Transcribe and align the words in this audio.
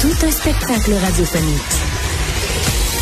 Tout 0.00 0.26
un 0.26 0.30
spectacle 0.30 0.94
radiophonique. 0.94 1.60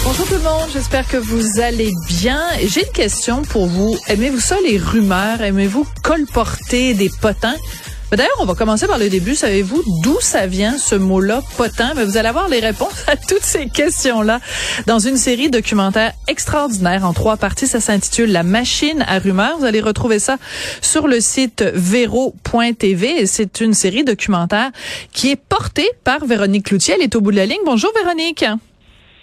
Bonjour 0.02 0.26
tout 0.26 0.34
le 0.34 0.40
monde, 0.40 0.68
j'espère 0.72 1.06
que 1.06 1.16
vous 1.16 1.60
allez 1.60 1.92
bien. 2.08 2.40
J'ai 2.66 2.84
une 2.84 2.92
question 2.92 3.42
pour 3.42 3.66
vous. 3.66 3.96
Aimez-vous 4.08 4.40
ça 4.40 4.56
les 4.64 4.78
rumeurs? 4.78 5.40
Aimez-vous 5.40 5.86
colporter 6.02 6.94
des 6.94 7.08
potins? 7.08 7.54
D'ailleurs, 8.10 8.36
on 8.40 8.46
va 8.46 8.54
commencer 8.54 8.86
par 8.86 8.98
le 8.98 9.10
début. 9.10 9.34
Savez-vous 9.34 9.82
d'où 10.02 10.16
ça 10.20 10.46
vient 10.46 10.78
ce 10.78 10.94
mot-là, 10.94 11.42
potin? 11.56 11.92
Mais 11.94 12.04
vous 12.04 12.16
allez 12.16 12.28
avoir 12.28 12.48
les 12.48 12.60
réponses 12.60 13.04
à 13.06 13.16
toutes 13.16 13.42
ces 13.42 13.68
questions-là 13.68 14.40
dans 14.86 14.98
une 14.98 15.18
série 15.18 15.50
documentaire 15.50 16.12
extraordinaire 16.26 17.04
en 17.04 17.12
trois 17.12 17.36
parties. 17.36 17.66
Ça 17.66 17.80
s'intitule 17.80 18.32
La 18.32 18.42
machine 18.42 19.04
à 19.06 19.18
rumeurs. 19.18 19.58
Vous 19.58 19.66
allez 19.66 19.80
retrouver 19.80 20.18
ça 20.18 20.38
sur 20.80 21.06
le 21.06 21.20
site 21.20 21.62
vero.tv. 21.74 23.26
C'est 23.26 23.60
une 23.60 23.74
série 23.74 24.04
documentaire 24.04 24.70
qui 25.12 25.30
est 25.30 25.36
portée 25.36 25.88
par 26.02 26.24
Véronique 26.24 26.66
Cloutier. 26.66 26.94
Elle 26.96 27.02
est 27.02 27.14
au 27.14 27.20
bout 27.20 27.30
de 27.30 27.36
la 27.36 27.46
ligne. 27.46 27.60
Bonjour 27.66 27.92
Véronique. 27.94 28.44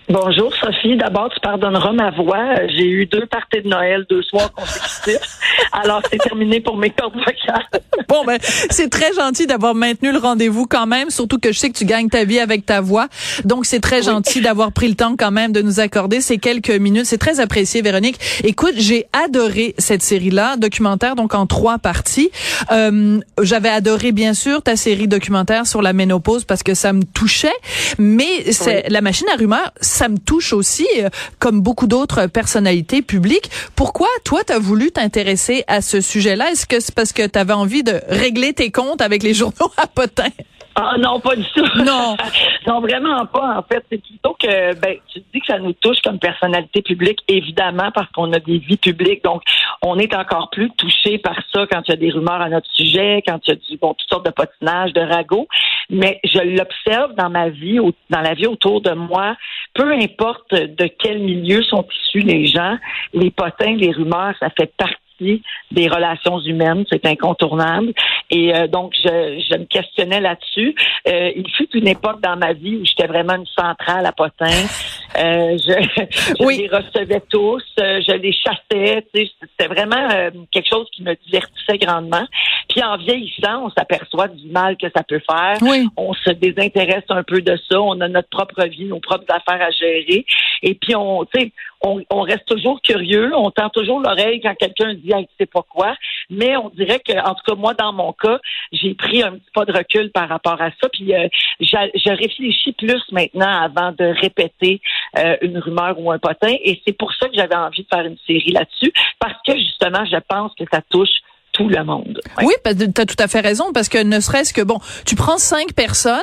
Bonjour 0.07 0.53
Sophie. 0.55 0.97
D'abord, 0.97 1.29
tu 1.33 1.39
pardonneras 1.39 1.91
ma 1.91 2.11
voix. 2.11 2.67
J'ai 2.67 2.85
eu 2.85 3.07
deux 3.07 3.25
parties 3.25 3.63
de 3.63 3.67
Noël, 3.67 4.05
deux 4.07 4.21
soirs 4.21 4.51
consécutifs. 4.53 5.39
Alors, 5.71 6.01
c'est 6.11 6.19
terminé 6.19 6.59
pour 6.59 6.77
mes 6.77 6.91
cordes 6.91 7.15
vocales. 7.15 7.81
bon, 8.07 8.23
ben, 8.23 8.37
c'est 8.41 8.89
très 8.89 9.13
gentil 9.13 9.47
d'avoir 9.47 9.73
maintenu 9.73 10.11
le 10.11 10.19
rendez-vous 10.19 10.67
quand 10.67 10.85
même, 10.85 11.09
surtout 11.09 11.39
que 11.39 11.51
je 11.51 11.57
sais 11.57 11.69
que 11.69 11.77
tu 11.77 11.85
gagnes 11.85 12.09
ta 12.09 12.23
vie 12.23 12.39
avec 12.39 12.67
ta 12.67 12.81
voix. 12.81 13.07
Donc, 13.45 13.65
c'est 13.65 13.79
très 13.79 14.03
gentil 14.03 14.41
d'avoir 14.41 14.71
pris 14.71 14.87
le 14.87 14.93
temps 14.95 15.15
quand 15.17 15.31
même 15.31 15.51
de 15.51 15.63
nous 15.63 15.79
accorder 15.79 16.21
ces 16.21 16.37
quelques 16.37 16.69
minutes. 16.69 17.05
C'est 17.05 17.17
très 17.17 17.39
apprécié, 17.39 17.81
Véronique. 17.81 18.19
Écoute, 18.43 18.75
j'ai 18.77 19.07
adoré 19.11 19.73
cette 19.79 20.03
série-là, 20.03 20.55
documentaire, 20.57 21.15
donc 21.15 21.33
en 21.33 21.47
trois 21.47 21.79
parties. 21.79 22.29
Euh, 22.71 23.19
J'avais 23.41 23.69
adoré, 23.69 24.11
bien 24.11 24.35
sûr, 24.35 24.61
ta 24.61 24.75
série 24.75 25.07
documentaire 25.07 25.65
sur 25.65 25.81
la 25.81 25.93
ménopause 25.93 26.43
parce 26.45 26.61
que 26.61 26.75
ça 26.75 26.93
me 26.93 27.03
touchait, 27.03 27.53
mais 27.97 28.51
c'est 28.51 28.87
la 28.89 29.01
machine 29.01 29.27
à 29.33 29.35
rumeurs 29.35 29.71
ça 29.95 30.09
me 30.09 30.17
touche 30.17 30.53
aussi, 30.53 30.87
euh, 30.97 31.09
comme 31.39 31.61
beaucoup 31.61 31.87
d'autres 31.87 32.27
personnalités 32.27 33.01
publiques. 33.01 33.49
Pourquoi, 33.75 34.07
toi, 34.23 34.43
tu 34.45 34.53
as 34.53 34.59
voulu 34.59 34.91
t'intéresser 34.91 35.63
à 35.67 35.81
ce 35.81 36.01
sujet-là? 36.01 36.51
Est-ce 36.51 36.65
que 36.65 36.79
c'est 36.79 36.93
parce 36.93 37.13
que 37.13 37.25
tu 37.25 37.39
avais 37.39 37.53
envie 37.53 37.83
de 37.83 38.01
régler 38.07 38.53
tes 38.53 38.71
comptes 38.71 39.01
avec 39.01 39.23
les 39.23 39.33
journaux 39.41 39.71
à 39.77 39.87
potin? 39.87 40.29
Ah 40.77 40.95
non, 40.99 41.21
pas 41.21 41.37
du 41.37 41.45
tout. 41.55 41.65
Non. 41.85 42.17
non, 42.67 42.81
vraiment 42.81 43.25
pas. 43.27 43.59
En 43.59 43.63
fait, 43.63 43.83
c'est 43.89 44.01
plutôt 44.01 44.33
que 44.33 44.75
ben, 44.75 44.97
tu 45.07 45.19
dis 45.33 45.39
que 45.39 45.47
ça 45.47 45.57
nous 45.57 45.71
touche 45.71 46.01
comme 46.03 46.19
personnalité 46.19 46.81
publique, 46.81 47.19
évidemment, 47.29 47.91
parce 47.93 48.11
qu'on 48.11 48.33
a 48.33 48.39
des 48.39 48.57
vies 48.57 48.77
publiques. 48.77 49.23
Donc, 49.23 49.41
on 49.81 49.97
est 49.97 50.13
encore 50.13 50.49
plus 50.49 50.69
touché 50.71 51.17
par 51.17 51.37
ça 51.53 51.65
quand 51.71 51.81
il 51.87 51.91
y 51.91 51.93
a 51.93 51.97
des 51.97 52.11
rumeurs 52.11 52.41
à 52.41 52.49
notre 52.49 52.69
sujet, 52.71 53.23
quand 53.25 53.39
il 53.47 53.51
y 53.51 53.53
a 53.53 53.55
du 53.55 53.77
bon 53.77 53.93
toutes 53.93 54.09
sortes 54.09 54.25
de 54.25 54.31
potinage, 54.31 54.91
de 54.91 55.01
ragots. 55.01 55.47
Mais 55.89 56.19
je 56.25 56.39
l'observe 56.39 57.15
dans 57.15 57.29
ma 57.29 57.47
vie, 57.47 57.79
dans 58.09 58.21
la 58.21 58.33
vie 58.33 58.47
autour 58.47 58.81
de 58.81 58.91
moi. 58.91 59.37
Peu 59.73 59.91
importe 59.93 60.53
de 60.53 60.87
quel 60.87 61.19
milieu 61.19 61.63
sont 61.63 61.85
issus 62.03 62.25
les 62.25 62.47
gens, 62.47 62.77
les 63.13 63.31
potins, 63.31 63.75
les 63.75 63.91
rumeurs, 63.91 64.33
ça 64.39 64.49
fait 64.49 64.73
partie 64.75 64.95
des 65.19 65.87
relations 65.87 66.39
humaines, 66.39 66.85
c'est 66.91 67.05
incontournable. 67.05 67.93
Et 68.29 68.55
euh, 68.55 68.67
donc, 68.67 68.93
je, 68.95 69.43
je, 69.49 69.57
me 69.57 69.65
questionnais 69.65 70.19
là-dessus. 70.19 70.75
Euh, 71.07 71.31
il 71.35 71.49
fut 71.51 71.69
une 71.73 71.87
époque 71.87 72.21
dans 72.21 72.35
ma 72.35 72.53
vie 72.53 72.77
où 72.77 72.85
j'étais 72.85 73.07
vraiment 73.07 73.35
une 73.35 73.45
centrale 73.45 74.05
à 74.05 74.11
potin. 74.11 74.49
Euh, 75.17 75.57
je, 75.57 76.03
je 76.39 76.57
les 76.57 76.67
recevais 76.67 77.21
tous, 77.29 77.63
je 77.77 78.15
les 78.17 78.33
chassais. 78.33 79.05
C'était 79.13 79.67
vraiment 79.67 80.07
quelque 80.51 80.69
chose 80.69 80.87
qui 80.91 81.03
me 81.03 81.15
divertissait 81.25 81.77
grandement. 81.77 82.25
Puis 82.69 82.83
en 82.83 82.97
vieillissant, 82.97 83.65
on 83.65 83.69
s'aperçoit 83.69 84.27
du 84.27 84.47
mal 84.49 84.75
que 84.77 84.87
ça 84.95 85.03
peut 85.03 85.21
faire. 85.29 85.57
On 85.97 86.13
se 86.13 86.31
désintéresse 86.31 87.05
un 87.09 87.23
peu 87.23 87.41
de 87.41 87.57
ça. 87.69 87.79
On 87.79 87.99
a 88.01 88.07
notre 88.07 88.29
propre 88.29 88.65
vie, 88.65 88.85
nos 88.85 88.99
propres 88.99 89.25
affaires 89.29 89.65
à 89.65 89.71
gérer. 89.71 90.25
Et 90.63 90.73
puis 90.75 90.95
on, 90.95 91.25
tu 91.25 91.39
sais, 91.39 91.51
on, 92.09 92.21
reste 92.21 92.45
toujours 92.45 92.81
curieux. 92.81 93.31
On 93.35 93.51
tend 93.51 93.69
toujours 93.69 93.99
l'oreille 93.99 94.41
quand 94.41 94.55
quelqu'un 94.55 94.93
dit, 94.93 95.11
hey, 95.13 95.27
sais 95.39 95.45
pas 95.45 95.63
quoi. 95.69 95.95
Mais 96.29 96.57
on 96.57 96.69
dirait 96.69 96.99
que, 96.99 97.13
en 97.13 97.35
tout 97.35 97.43
cas, 97.45 97.55
moi, 97.55 97.73
dans 97.73 97.93
mon 97.93 98.13
cas, 98.13 98.39
j'ai 98.71 98.93
pris 98.95 99.21
un 99.23 99.33
petit 99.33 99.51
pas 99.53 99.65
de 99.65 99.71
recul 99.71 100.11
par 100.11 100.27
rapport 100.27 100.61
à 100.61 100.69
ça. 100.81 100.89
Puis 100.91 101.13
euh, 101.13 101.27
je 101.59 102.09
réfléchis 102.09 102.73
plus 102.73 103.01
maintenant 103.11 103.61
avant 103.61 103.91
de 103.91 104.05
répéter 104.21 104.81
euh, 105.17 105.37
une 105.41 105.57
rumeur 105.57 105.99
ou 105.99 106.11
un 106.11 106.19
potin. 106.19 106.53
Et 106.63 106.81
c'est 106.85 106.97
pour 106.97 107.13
ça 107.13 107.27
que 107.27 107.35
j'avais 107.35 107.55
envie 107.55 107.83
de 107.83 107.87
faire 107.87 108.05
une 108.05 108.17
série 108.25 108.51
là-dessus, 108.51 108.91
parce 109.19 109.37
que 109.45 109.55
justement, 109.57 110.05
je 110.05 110.17
pense 110.27 110.51
que 110.57 110.63
ça 110.71 110.81
touche 110.89 111.09
tout 111.55 111.69
le 111.69 111.83
monde. 111.83 112.19
Oui, 112.41 112.53
tu 112.63 113.01
as 113.01 113.05
tout 113.05 113.15
à 113.17 113.27
fait 113.27 113.39
raison, 113.39 113.71
parce 113.73 113.87
que 113.87 114.03
ne 114.03 114.19
serait-ce 114.19 114.53
que, 114.53 114.61
bon, 114.61 114.79
tu 115.05 115.15
prends 115.15 115.37
cinq 115.37 115.73
personnes, 115.73 116.21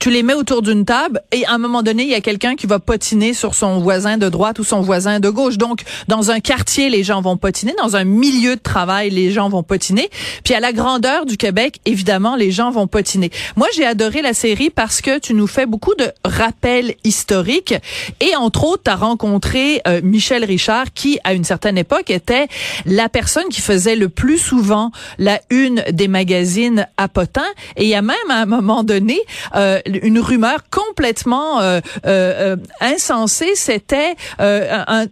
tu 0.00 0.10
les 0.10 0.22
mets 0.22 0.34
autour 0.34 0.62
d'une 0.62 0.84
table 0.84 1.22
et 1.32 1.44
à 1.46 1.52
un 1.52 1.58
moment 1.58 1.82
donné, 1.82 2.04
il 2.04 2.10
y 2.10 2.14
a 2.14 2.20
quelqu'un 2.20 2.56
qui 2.56 2.66
va 2.66 2.78
potiner 2.78 3.34
sur 3.34 3.54
son 3.54 3.78
voisin 3.78 4.18
de 4.18 4.28
droite 4.28 4.58
ou 4.58 4.64
son 4.64 4.80
voisin 4.80 5.20
de 5.20 5.28
gauche. 5.28 5.58
Donc, 5.58 5.82
dans 6.08 6.30
un 6.30 6.40
quartier, 6.40 6.90
les 6.90 7.02
gens 7.02 7.20
vont 7.20 7.36
potiner. 7.36 7.74
Dans 7.78 7.96
un 7.96 8.04
milieu 8.04 8.56
de 8.56 8.60
travail, 8.60 9.10
les 9.10 9.30
gens 9.30 9.48
vont 9.48 9.62
potiner. 9.62 10.10
Puis 10.44 10.54
à 10.54 10.60
la 10.60 10.72
grandeur 10.72 11.26
du 11.26 11.36
Québec, 11.36 11.80
évidemment, 11.84 12.36
les 12.36 12.50
gens 12.50 12.70
vont 12.70 12.86
potiner. 12.86 13.30
Moi, 13.56 13.68
j'ai 13.74 13.86
adoré 13.86 14.22
la 14.22 14.34
série 14.34 14.70
parce 14.70 15.00
que 15.00 15.18
tu 15.18 15.34
nous 15.34 15.46
fais 15.46 15.66
beaucoup 15.66 15.94
de 15.94 16.10
rappels 16.24 16.94
historiques. 17.04 17.74
Et 18.20 18.36
entre 18.36 18.64
autres, 18.64 18.84
tu 18.84 18.90
as 18.90 18.96
rencontré 18.96 19.80
euh, 19.86 20.00
Michel 20.02 20.44
Richard 20.44 20.92
qui, 20.94 21.18
à 21.24 21.34
une 21.34 21.44
certaine 21.44 21.78
époque, 21.78 22.10
était 22.10 22.48
la 22.86 23.08
personne 23.08 23.48
qui 23.50 23.60
faisait 23.60 23.96
le 23.96 24.08
plus 24.08 24.38
souvent 24.38 24.90
la 25.18 25.40
une 25.50 25.82
des 25.90 26.08
magazines 26.08 26.86
à 26.96 27.08
Potin. 27.08 27.44
Et 27.76 27.84
il 27.84 27.88
y 27.88 27.94
a 27.94 28.02
même 28.02 28.16
à 28.30 28.40
un 28.42 28.46
moment 28.46 28.84
donné, 28.84 29.18
euh, 29.54 29.80
une 29.86 30.18
rumeur 30.18 30.64
complètement 30.70 31.60
euh, 31.60 31.80
euh, 32.06 32.54
euh 32.54 32.56
insensée. 32.80 33.54
C'était 33.54 34.14
euh, 34.40 35.06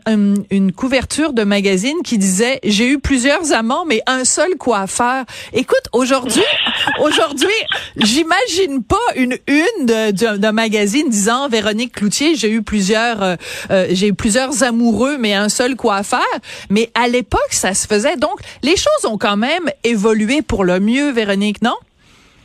une 0.50 0.72
couverture 0.72 1.32
de 1.32 1.44
magazine 1.44 2.02
qui 2.04 2.18
disait 2.18 2.60
j'ai 2.64 2.88
eu 2.88 2.98
plusieurs 2.98 3.52
amants 3.52 3.84
mais 3.86 4.02
un 4.06 4.24
seul 4.24 4.56
coiffeur. 4.56 5.24
Écoute, 5.52 5.82
aujourd'hui, 5.92 6.42
aujourd'hui, 7.00 7.48
j'imagine 7.96 8.82
pas 8.82 8.96
une 9.16 9.38
une 9.46 10.12
d'un 10.12 10.52
magazine 10.52 11.08
disant 11.08 11.48
Véronique 11.48 11.92
Cloutier 11.92 12.34
j'ai 12.36 12.50
eu 12.50 12.62
plusieurs 12.62 13.36
j'ai 13.90 14.08
eu 14.08 14.14
plusieurs 14.14 14.62
amoureux 14.62 15.16
mais 15.18 15.34
un 15.34 15.48
seul 15.48 15.76
coiffeur. 15.76 16.20
Mais 16.70 16.90
à 16.94 17.08
l'époque 17.08 17.40
ça 17.50 17.74
se 17.74 17.86
faisait 17.86 18.16
donc 18.16 18.40
les 18.62 18.76
choses 18.76 19.04
ont 19.04 19.18
quand 19.18 19.36
même 19.36 19.70
évolué 19.84 20.42
pour 20.42 20.64
le 20.64 20.80
mieux, 20.80 21.10
Véronique, 21.10 21.62
non? 21.62 21.74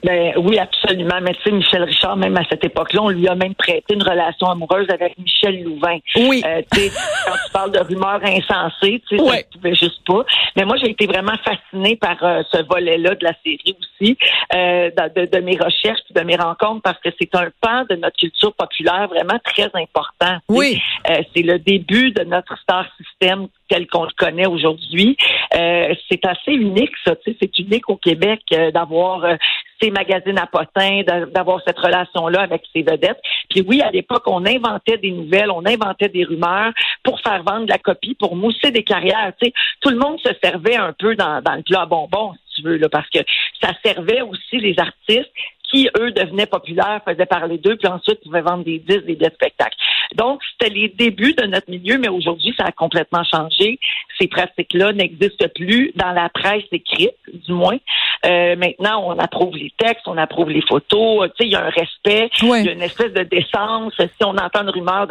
Ben 0.03 0.33
oui, 0.37 0.59
absolument. 0.59 1.19
Mais 1.21 1.33
tu 1.33 1.43
sais, 1.43 1.51
Michel 1.51 1.83
Richard, 1.83 2.17
même 2.17 2.37
à 2.37 2.43
cette 2.49 2.63
époque-là, 2.63 3.01
on 3.03 3.09
lui 3.09 3.27
a 3.27 3.35
même 3.35 3.55
prêté 3.55 3.93
une 3.93 4.03
relation 4.03 4.47
amoureuse 4.47 4.87
avec 4.89 5.17
Michel 5.17 5.63
Louvain. 5.63 5.97
Oui. 6.15 6.43
Euh, 6.45 6.61
tu 6.71 6.81
quand 7.25 7.33
tu 7.45 7.51
parles 7.51 7.71
de 7.71 7.79
rumeurs 7.79 8.21
insensées, 8.23 9.01
tu 9.07 9.17
sais, 9.17 9.25
ça 9.25 9.37
ne 9.37 9.57
pouvait 9.57 9.75
juste 9.75 10.05
pas. 10.05 10.23
Mais 10.55 10.65
moi, 10.65 10.77
j'ai 10.77 10.91
été 10.91 11.07
vraiment 11.07 11.35
fascinée 11.43 11.95
par 11.95 12.17
euh, 12.23 12.43
ce 12.51 12.63
volet-là 12.63 13.15
de 13.15 13.23
la 13.23 13.33
série 13.43 13.75
aussi, 13.79 14.17
euh, 14.53 14.89
de, 15.15 15.25
de, 15.25 15.39
mes 15.39 15.57
recherches, 15.57 16.01
de 16.11 16.21
mes 16.21 16.35
rencontres, 16.35 16.81
parce 16.83 16.99
que 16.99 17.09
c'est 17.19 17.33
un 17.35 17.47
pan 17.61 17.83
de 17.89 17.95
notre 17.95 18.17
culture 18.17 18.53
populaire 18.53 19.07
vraiment 19.07 19.39
très 19.43 19.69
important. 19.73 20.37
Oui. 20.49 20.79
Euh, 21.09 21.21
c'est 21.35 21.43
le 21.43 21.59
début 21.59 22.11
de 22.11 22.23
notre 22.23 22.57
star 22.59 22.85
system 22.97 23.47
tel 23.67 23.87
qu'on 23.87 24.03
le 24.03 24.11
connaît 24.15 24.47
aujourd'hui. 24.47 25.17
Euh, 25.55 25.93
c'est 26.09 26.25
assez 26.25 26.53
unique, 26.53 26.91
ça. 27.05 27.15
C'est 27.25 27.59
unique 27.59 27.89
au 27.89 27.97
Québec 27.97 28.41
euh, 28.53 28.71
d'avoir 28.71 29.23
euh, 29.23 29.35
ces 29.81 29.91
magazines 29.91 30.39
à 30.39 30.47
potins, 30.47 31.01
d'avoir 31.33 31.61
cette 31.65 31.77
relation-là 31.77 32.41
avec 32.41 32.63
ces 32.73 32.81
vedettes. 32.81 33.19
Puis 33.49 33.63
oui, 33.67 33.81
à 33.81 33.91
l'époque, 33.91 34.23
on 34.25 34.45
inventait 34.45 34.97
des 34.97 35.11
nouvelles, 35.11 35.51
on 35.51 35.65
inventait 35.65 36.09
des 36.09 36.23
rumeurs 36.23 36.71
pour 37.03 37.21
faire 37.21 37.43
vendre 37.43 37.67
la 37.69 37.77
copie, 37.77 38.15
pour 38.15 38.35
mousser 38.35 38.71
des 38.71 38.83
carrières. 38.83 39.33
sais, 39.41 39.53
Tout 39.81 39.89
le 39.89 39.97
monde 39.97 40.19
se 40.19 40.31
servait 40.43 40.75
un 40.75 40.93
peu 40.93 41.15
dans, 41.15 41.41
dans 41.41 41.55
le 41.55 41.61
plat 41.61 41.85
bonbon, 41.85 42.33
si 42.49 42.61
tu 42.61 42.67
veux, 42.67 42.77
là, 42.77 42.89
parce 42.89 43.09
que 43.09 43.19
ça 43.61 43.69
servait 43.83 44.21
aussi 44.21 44.57
les 44.57 44.75
artistes 44.79 45.31
qui, 45.69 45.89
eux, 45.99 46.11
devenaient 46.11 46.45
populaires, 46.45 47.01
faisaient 47.05 47.25
parler 47.25 47.57
d'eux, 47.57 47.75
puis 47.75 47.87
ensuite 47.87 48.23
pouvaient 48.23 48.41
vendre 48.41 48.63
des 48.63 48.79
disques, 48.79 49.05
des 49.05 49.15
billets 49.15 49.29
de 49.29 49.35
spectacle. 49.35 49.75
Donc, 50.15 50.41
c'était 50.51 50.73
les 50.73 50.89
débuts 50.89 51.33
de 51.33 51.45
notre 51.45 51.69
milieu, 51.69 51.97
mais 51.97 52.09
aujourd'hui, 52.09 52.53
ça 52.57 52.65
a 52.65 52.71
complètement 52.71 53.23
changé. 53.23 53.79
Ces 54.19 54.27
pratiques-là 54.27 54.93
n'existent 54.93 55.47
plus 55.53 55.91
dans 55.95 56.11
la 56.11 56.29
presse 56.29 56.63
écrite, 56.71 57.15
du 57.33 57.53
moins. 57.53 57.77
Euh, 58.25 58.55
maintenant, 58.55 59.03
on 59.05 59.19
approuve 59.19 59.55
les 59.55 59.71
textes, 59.77 60.07
on 60.07 60.17
approuve 60.17 60.49
les 60.49 60.61
photos. 60.61 61.29
Tu 61.29 61.31
sais, 61.37 61.45
il 61.47 61.51
y 61.51 61.55
a 61.55 61.65
un 61.65 61.69
respect, 61.69 62.29
il 62.41 62.65
y 62.65 62.69
a 62.69 62.71
une 62.71 62.81
espèce 62.81 63.13
de 63.13 63.23
décence. 63.23 63.93
Si 63.97 64.23
on 64.23 64.37
entend 64.37 64.63
une 64.63 64.69
rumeur, 64.69 65.07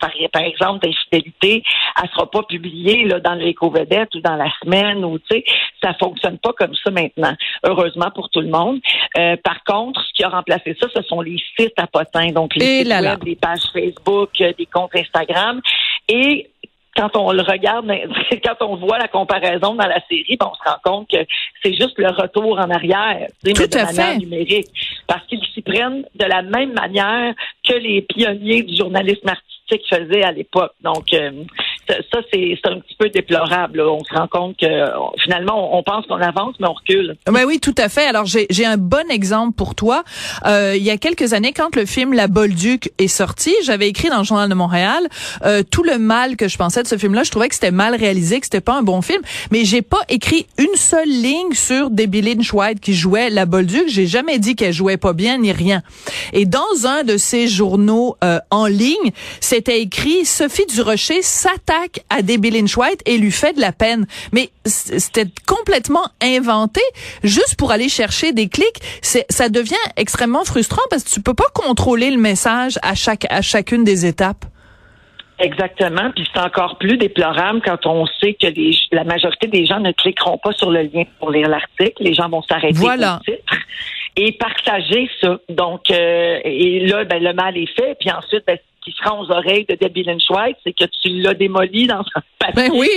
par, 0.00 0.42
exemple, 0.42 0.86
d'infidélité, 0.86 1.62
elle 2.02 2.10
sera 2.10 2.30
pas 2.30 2.42
publiée 2.42 3.04
là, 3.04 3.20
dans 3.20 3.34
l'éco-vedette 3.34 4.14
ou 4.16 4.20
dans 4.20 4.36
la 4.36 4.50
semaine. 4.62 5.04
ou 5.04 5.18
Tu 5.18 5.36
sais, 5.36 5.44
ça 5.82 5.94
fonctionne 5.94 6.38
pas 6.38 6.52
comme 6.52 6.74
ça 6.74 6.90
maintenant. 6.90 7.34
Heureusement 7.64 8.10
pour 8.14 8.28
tout 8.30 8.40
le 8.40 8.48
monde. 8.48 8.80
Euh, 9.18 9.36
par 9.42 9.62
contre, 9.64 10.00
ce 10.08 10.12
qui 10.14 10.24
a 10.24 10.28
remplacé 10.28 10.76
ça, 10.80 10.88
ce 10.94 11.02
sont 11.02 11.20
les 11.20 11.36
sites 11.58 11.78
à 11.78 11.86
potins, 11.86 12.28
donc 12.28 12.54
les 12.56 12.84
sites 12.84 12.88
web, 12.88 13.24
les 13.24 13.36
pages 13.36 13.64
Facebook, 13.72 14.30
euh, 14.40 14.52
des 14.56 14.66
comptes 14.66 14.94
Instagram. 14.94 15.60
Et 16.08 16.48
quand 16.96 17.16
on 17.16 17.32
le 17.32 17.42
regarde, 17.42 17.86
quand 18.44 18.66
on 18.66 18.76
voit 18.76 18.98
la 18.98 19.08
comparaison 19.08 19.74
dans 19.74 19.86
la 19.86 20.00
série, 20.08 20.36
ben, 20.38 20.50
on 20.50 20.54
se 20.54 20.68
rend 20.68 20.78
compte 20.82 21.10
que 21.10 21.24
c'est 21.62 21.74
juste 21.74 21.98
le 21.98 22.08
retour 22.08 22.58
en 22.58 22.70
arrière, 22.70 23.28
mais 23.44 23.52
de 23.52 23.84
manière 23.84 24.18
numérique, 24.18 24.68
parce 25.06 25.26
qu'ils 25.26 25.44
s'y 25.54 25.62
prennent 25.62 26.04
de 26.14 26.24
la 26.24 26.42
même 26.42 26.72
manière 26.72 27.34
que 27.66 27.74
les 27.74 28.02
pionniers 28.02 28.62
du 28.62 28.76
journalisme 28.76 29.28
artistique 29.28 29.82
faisaient 29.88 30.22
à 30.22 30.32
l'époque. 30.32 30.72
Donc, 30.82 31.12
euh, 31.14 31.44
ça, 31.88 32.18
c'est 32.32 32.58
un 32.64 32.80
petit 32.80 32.94
peu 32.98 33.08
déplorable. 33.08 33.80
On 33.80 34.02
se 34.04 34.14
rend 34.14 34.28
compte 34.28 34.56
que 34.56 34.66
finalement, 35.22 35.76
on, 35.76 35.82
pense 35.82 36.06
qu'on 36.06 36.20
avance, 36.20 36.54
mais 36.60 36.68
on 36.68 36.74
recule. 36.74 37.16
Ben 37.26 37.44
oui, 37.46 37.58
tout 37.60 37.74
à 37.76 37.88
fait. 37.88 38.06
Alors, 38.06 38.26
j'ai 38.26 38.66
un 38.66 38.76
bon 38.76 39.10
exemple 39.10 39.54
pour 39.54 39.74
toi. 39.74 40.04
Euh, 40.46 40.74
il 40.76 40.82
y 40.82 40.90
a 40.90 40.96
quelques 40.96 41.32
années, 41.32 41.52
quand 41.52 41.74
le 41.76 41.86
film 41.86 42.12
La 42.12 42.28
Bolduc 42.28 42.92
est 42.98 43.08
sorti, 43.08 43.52
j'avais 43.64 43.88
écrit 43.88 44.08
dans 44.08 44.18
le 44.18 44.24
Journal 44.24 44.48
de 44.48 44.54
Montréal 44.54 45.08
euh, 45.44 45.62
tout 45.68 45.82
le 45.82 45.98
mal 45.98 46.36
que 46.36 46.48
je 46.48 46.56
pensais 46.56 46.82
de 46.82 46.88
ce 46.88 46.96
film-là. 46.96 47.24
Je 47.24 47.30
trouvais 47.30 47.48
que 47.48 47.54
c'était 47.54 47.70
mal 47.70 47.94
réalisé, 47.94 48.38
que 48.38 48.46
c'était 48.46 48.60
pas 48.60 48.74
un 48.74 48.82
bon 48.82 49.02
film, 49.02 49.22
mais 49.50 49.64
j'ai 49.64 49.82
pas 49.82 50.02
écrit 50.08 50.46
une 50.58 50.74
seule 50.76 51.08
ligne 51.08 51.52
sur 51.52 51.90
Debbie 51.90 52.22
Lynch 52.22 52.52
White 52.52 52.80
qui 52.80 52.94
jouait 52.94 53.30
La 53.30 53.46
Bolduc. 53.46 53.88
J'ai 53.88 54.06
jamais 54.06 54.38
dit 54.38 54.54
qu'elle 54.54 54.72
jouait 54.72 54.96
pas 54.96 55.12
bien 55.12 55.38
ni 55.38 55.52
rien. 55.52 55.82
Et 56.32 56.46
dans 56.46 56.86
un 56.86 57.02
de 57.02 57.16
ces 57.16 57.48
journaux 57.48 58.16
euh, 58.22 58.38
en 58.50 58.66
ligne, 58.66 59.10
c'était 59.40 59.80
écrit 59.80 60.24
Sophie 60.24 60.66
Durocher 60.66 61.22
s'attaque 61.22 61.71
à 62.10 62.22
Debbie 62.22 62.50
Lynch 62.50 62.76
White 62.76 63.02
et 63.06 63.18
lui 63.18 63.30
fait 63.30 63.54
de 63.54 63.60
la 63.60 63.72
peine. 63.72 64.06
Mais 64.32 64.50
c'était 64.64 65.26
complètement 65.46 66.04
inventé 66.22 66.80
juste 67.22 67.56
pour 67.56 67.72
aller 67.72 67.88
chercher 67.88 68.32
des 68.32 68.48
clics. 68.48 68.80
C'est, 69.00 69.26
ça 69.30 69.48
devient 69.48 69.74
extrêmement 69.96 70.44
frustrant 70.44 70.82
parce 70.90 71.04
que 71.04 71.10
tu 71.10 71.22
peux 71.22 71.34
pas 71.34 71.48
contrôler 71.54 72.10
le 72.10 72.18
message 72.18 72.78
à 72.82 72.94
chaque, 72.94 73.26
à 73.30 73.42
chacune 73.42 73.84
des 73.84 74.06
étapes. 74.06 74.44
Exactement. 75.38 76.10
Puis 76.14 76.28
c'est 76.32 76.40
encore 76.40 76.78
plus 76.78 76.96
déplorable 76.96 77.62
quand 77.64 77.86
on 77.86 78.06
sait 78.06 78.34
que 78.34 78.46
la 78.94 79.04
majorité 79.04 79.48
des 79.48 79.66
gens 79.66 79.80
ne 79.80 79.90
cliqueront 79.92 80.38
pas 80.38 80.52
sur 80.52 80.70
le 80.70 80.82
lien 80.82 81.02
pour 81.18 81.30
lire 81.30 81.48
l'article. 81.48 82.02
Les 82.02 82.14
gens 82.14 82.28
vont 82.28 82.42
s'arrêter 82.42 82.78
voilà. 82.78 83.18
au 83.20 83.24
titre 83.24 83.54
et 84.16 84.32
partager 84.32 85.10
ça. 85.20 85.38
Donc, 85.48 85.90
euh, 85.90 86.38
et 86.44 86.86
là, 86.86 87.04
ben, 87.04 87.22
le 87.22 87.32
mal 87.32 87.56
est 87.56 87.74
fait. 87.74 87.96
Puis 87.98 88.10
ensuite, 88.10 88.44
ben, 88.46 88.58
qui 88.84 88.92
sera 88.92 89.14
aux 89.14 89.30
oreilles 89.30 89.64
de 89.68 89.76
Debbie 89.76 90.02
Lynch 90.02 90.28
White, 90.28 90.56
c'est 90.64 90.72
que 90.72 90.84
tu 90.84 91.08
l'as 91.20 91.34
démoli 91.34 91.86
dans 91.86 92.00
un 92.14 92.22
papier. 92.38 92.68
Ben 92.68 92.70
oui. 92.74 92.88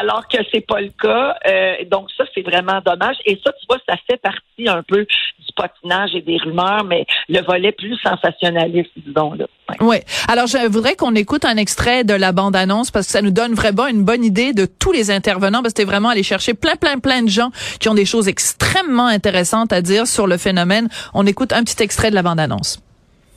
Alors 0.00 0.26
que 0.28 0.38
c'est 0.52 0.66
pas 0.66 0.80
le 0.80 0.90
cas. 0.90 1.36
Euh, 1.46 1.84
donc 1.90 2.08
ça, 2.16 2.24
c'est 2.34 2.42
vraiment 2.42 2.80
dommage. 2.84 3.16
Et 3.24 3.38
ça, 3.44 3.52
tu 3.52 3.66
vois, 3.68 3.78
ça 3.88 3.96
fait 4.08 4.20
partie 4.20 4.68
un 4.68 4.82
peu 4.82 5.04
du 5.04 5.52
patinage 5.54 6.14
et 6.14 6.20
des 6.20 6.36
rumeurs, 6.38 6.84
mais 6.84 7.06
le 7.28 7.40
volet 7.42 7.72
plus 7.72 7.96
sensationnaliste, 7.98 8.90
disons 8.96 9.34
là. 9.34 9.46
Oui. 9.80 9.96
Alors, 10.28 10.46
je 10.46 10.68
voudrais 10.68 10.94
qu'on 10.94 11.14
écoute 11.14 11.44
un 11.44 11.56
extrait 11.56 12.04
de 12.04 12.14
la 12.14 12.32
bande-annonce 12.32 12.90
parce 12.90 13.06
que 13.06 13.12
ça 13.12 13.22
nous 13.22 13.32
donne 13.32 13.54
vraiment 13.54 13.88
une 13.88 14.04
bonne 14.04 14.24
idée 14.24 14.52
de 14.52 14.66
tous 14.66 14.92
les 14.92 15.10
intervenants. 15.10 15.62
Parce 15.62 15.74
que 15.74 15.80
c'était 15.80 15.90
vraiment 15.90 16.10
aller 16.10 16.22
chercher 16.22 16.54
plein, 16.54 16.76
plein, 16.76 16.98
plein 16.98 17.22
de 17.22 17.28
gens 17.28 17.50
qui 17.80 17.88
ont 17.88 17.94
des 17.94 18.04
choses 18.04 18.28
extrêmement 18.28 19.06
intéressantes 19.06 19.72
à 19.72 19.82
dire 19.82 20.06
sur 20.06 20.26
le 20.26 20.36
phénomène. 20.36 20.88
On 21.14 21.26
écoute 21.26 21.52
un 21.52 21.64
petit 21.64 21.82
extrait 21.82 22.10
de 22.10 22.14
la 22.14 22.22
bande-annonce 22.22 22.78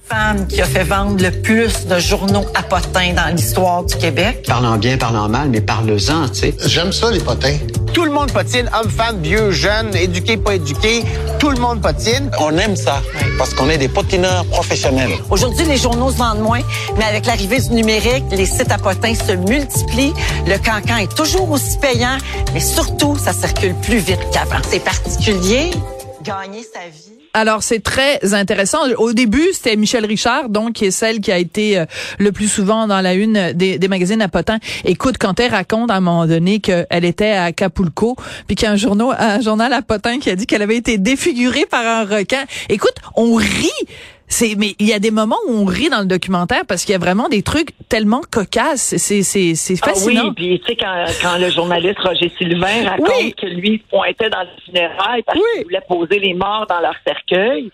femme 0.09 0.47
qui 0.47 0.59
a 0.61 0.65
fait 0.65 0.83
vendre 0.83 1.21
le 1.21 1.29
plus 1.29 1.85
de 1.85 1.99
journaux 1.99 2.45
à 2.55 2.63
potins 2.63 3.13
dans 3.13 3.35
l'histoire 3.35 3.83
du 3.83 3.95
Québec. 3.95 4.43
Parlant 4.47 4.77
bien, 4.77 4.97
parlant 4.97 5.29
mal, 5.29 5.49
mais 5.49 5.61
parle-en, 5.61 6.29
tu 6.29 6.39
sais. 6.39 6.55
J'aime 6.65 6.91
ça, 6.91 7.11
les 7.11 7.19
potins. 7.19 7.57
Tout 7.93 8.05
le 8.05 8.11
monde 8.11 8.31
potine, 8.31 8.69
hommes, 8.73 8.89
femmes, 8.89 9.21
vieux, 9.21 9.51
jeunes, 9.51 9.95
éduqués, 9.95 10.37
pas 10.37 10.55
éduqués. 10.55 11.03
Tout 11.37 11.51
le 11.51 11.59
monde 11.59 11.81
potine. 11.81 12.31
On 12.39 12.57
aime 12.57 12.75
ça 12.75 13.01
parce 13.37 13.53
qu'on 13.53 13.69
est 13.69 13.77
des 13.77 13.87
potineurs 13.87 14.45
professionnels. 14.45 15.11
Aujourd'hui, 15.29 15.65
les 15.65 15.77
journaux 15.77 16.11
se 16.11 16.17
vendent 16.17 16.41
moins, 16.41 16.61
mais 16.97 17.05
avec 17.05 17.25
l'arrivée 17.25 17.59
du 17.59 17.69
numérique, 17.69 18.25
les 18.31 18.45
sites 18.45 18.71
à 18.71 18.77
potins 18.77 19.13
se 19.13 19.33
multiplient. 19.33 20.13
Le 20.47 20.57
cancan 20.57 20.97
est 20.97 21.15
toujours 21.15 21.51
aussi 21.51 21.77
payant, 21.77 22.17
mais 22.53 22.59
surtout, 22.59 23.15
ça 23.17 23.33
circule 23.33 23.75
plus 23.75 23.99
vite 23.99 24.19
qu'avant. 24.33 24.61
C'est 24.67 24.83
particulier, 24.83 25.71
gagner 26.23 26.63
sa 26.63 26.87
vie 26.89 27.18
alors 27.33 27.63
c'est 27.63 27.81
très 27.81 28.33
intéressant. 28.33 28.79
Au 28.97 29.13
début, 29.13 29.47
c'était 29.53 29.75
Michel 29.75 30.05
Richard, 30.05 30.49
donc 30.49 30.73
qui 30.73 30.85
est 30.85 30.91
celle 30.91 31.19
qui 31.19 31.31
a 31.31 31.37
été 31.37 31.77
euh, 31.77 31.85
le 32.17 32.31
plus 32.31 32.47
souvent 32.47 32.87
dans 32.87 33.01
la 33.01 33.13
une 33.13 33.53
des, 33.53 33.79
magazines 33.87 34.21
à 34.21 34.27
Potin. 34.27 34.59
Écoute, 34.85 35.15
quand 35.19 35.39
elle 35.39 35.51
raconte 35.51 35.91
à 35.91 35.95
un 35.95 35.99
moment 35.99 36.27
donné 36.27 36.59
qu'elle 36.59 37.05
était 37.05 37.31
à 37.31 37.45
Acapulco, 37.45 38.15
puis 38.47 38.55
qu'il 38.55 38.75
journal, 38.77 39.15
un 39.19 39.41
journal 39.41 39.73
à 39.73 39.81
Potin 39.81 40.19
qui 40.19 40.29
a 40.29 40.35
dit 40.35 40.45
qu'elle 40.45 40.61
avait 40.61 40.77
été 40.77 40.97
défigurée 40.97 41.65
par 41.65 41.85
un 41.85 42.05
requin. 42.05 42.43
Écoute, 42.69 42.95
on 43.15 43.35
rit 43.35 43.69
c'est 44.29 44.53
mais 44.55 44.75
il 44.77 44.87
y 44.87 44.93
a 44.93 44.99
des 44.99 45.09
moments 45.09 45.39
où 45.47 45.53
on 45.53 45.65
rit 45.65 45.89
dans 45.89 46.01
le 46.01 46.05
documentaire 46.05 46.61
parce 46.67 46.85
qu'il 46.85 46.93
y 46.93 46.95
a 46.95 46.99
vraiment 46.99 47.29
des 47.29 47.41
trucs 47.41 47.71
tellement 47.89 48.21
cocasses. 48.31 48.95
C'est 48.97 49.23
c'est 49.23 49.55
c'est 49.55 49.75
fascinant. 49.75 50.21
Ah 50.23 50.27
oui, 50.27 50.33
puis 50.35 50.59
tu 50.59 50.65
sais 50.67 50.75
quand, 50.75 51.05
quand 51.21 51.37
le 51.39 51.49
journaliste 51.49 51.99
Roger 51.99 52.31
Sylvain 52.37 52.87
raconte 52.87 53.35
que 53.35 53.47
lui 53.47 53.79
pointait 53.89 54.29
dans 54.29 54.41
le 54.41 54.49
funérail 54.63 55.23
parce 55.23 55.39
qu'il 55.39 55.63
voulait 55.63 55.81
poser 55.87 56.19
les 56.19 56.35
morts 56.35 56.67
dans 56.69 56.79
leur 56.79 56.93
cercueil, 57.05 57.71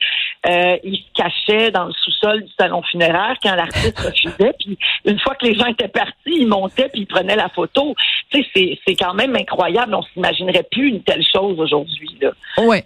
euh, 0.48 0.78
il 0.84 0.98
se 0.98 1.22
cachait 1.22 1.72
dans 1.72 1.86
le 1.86 1.92
sous-sol 1.92 2.44
du 2.44 2.52
salon 2.58 2.82
funéraire 2.84 3.36
quand 3.44 3.54
l'artiste 3.54 4.00
refusait. 4.00 4.54
Puis 4.58 4.78
une 5.04 5.20
fois 5.20 5.36
que 5.36 5.46
les 5.46 5.56
gens 5.56 5.66
étaient 5.66 5.90
partis, 5.90 6.14
il 6.26 6.48
montait 6.48 6.88
puis 6.88 7.02
il 7.02 7.08
prenait 7.08 7.36
la 7.36 7.50
photo. 7.50 7.96
Tu 8.30 8.42
sais, 8.42 8.48
c'est 8.56 8.80
c'est 8.88 8.96
quand 8.96 9.14
même 9.14 9.36
incroyable. 9.36 9.94
On 9.94 10.04
s'imaginerait 10.14 10.66
plus 10.72 10.88
une 10.88 11.04
telle 11.04 11.24
chose 11.34 11.60
aujourd'hui 11.60 12.18
là. 12.22 12.32
Ouais. 12.64 12.86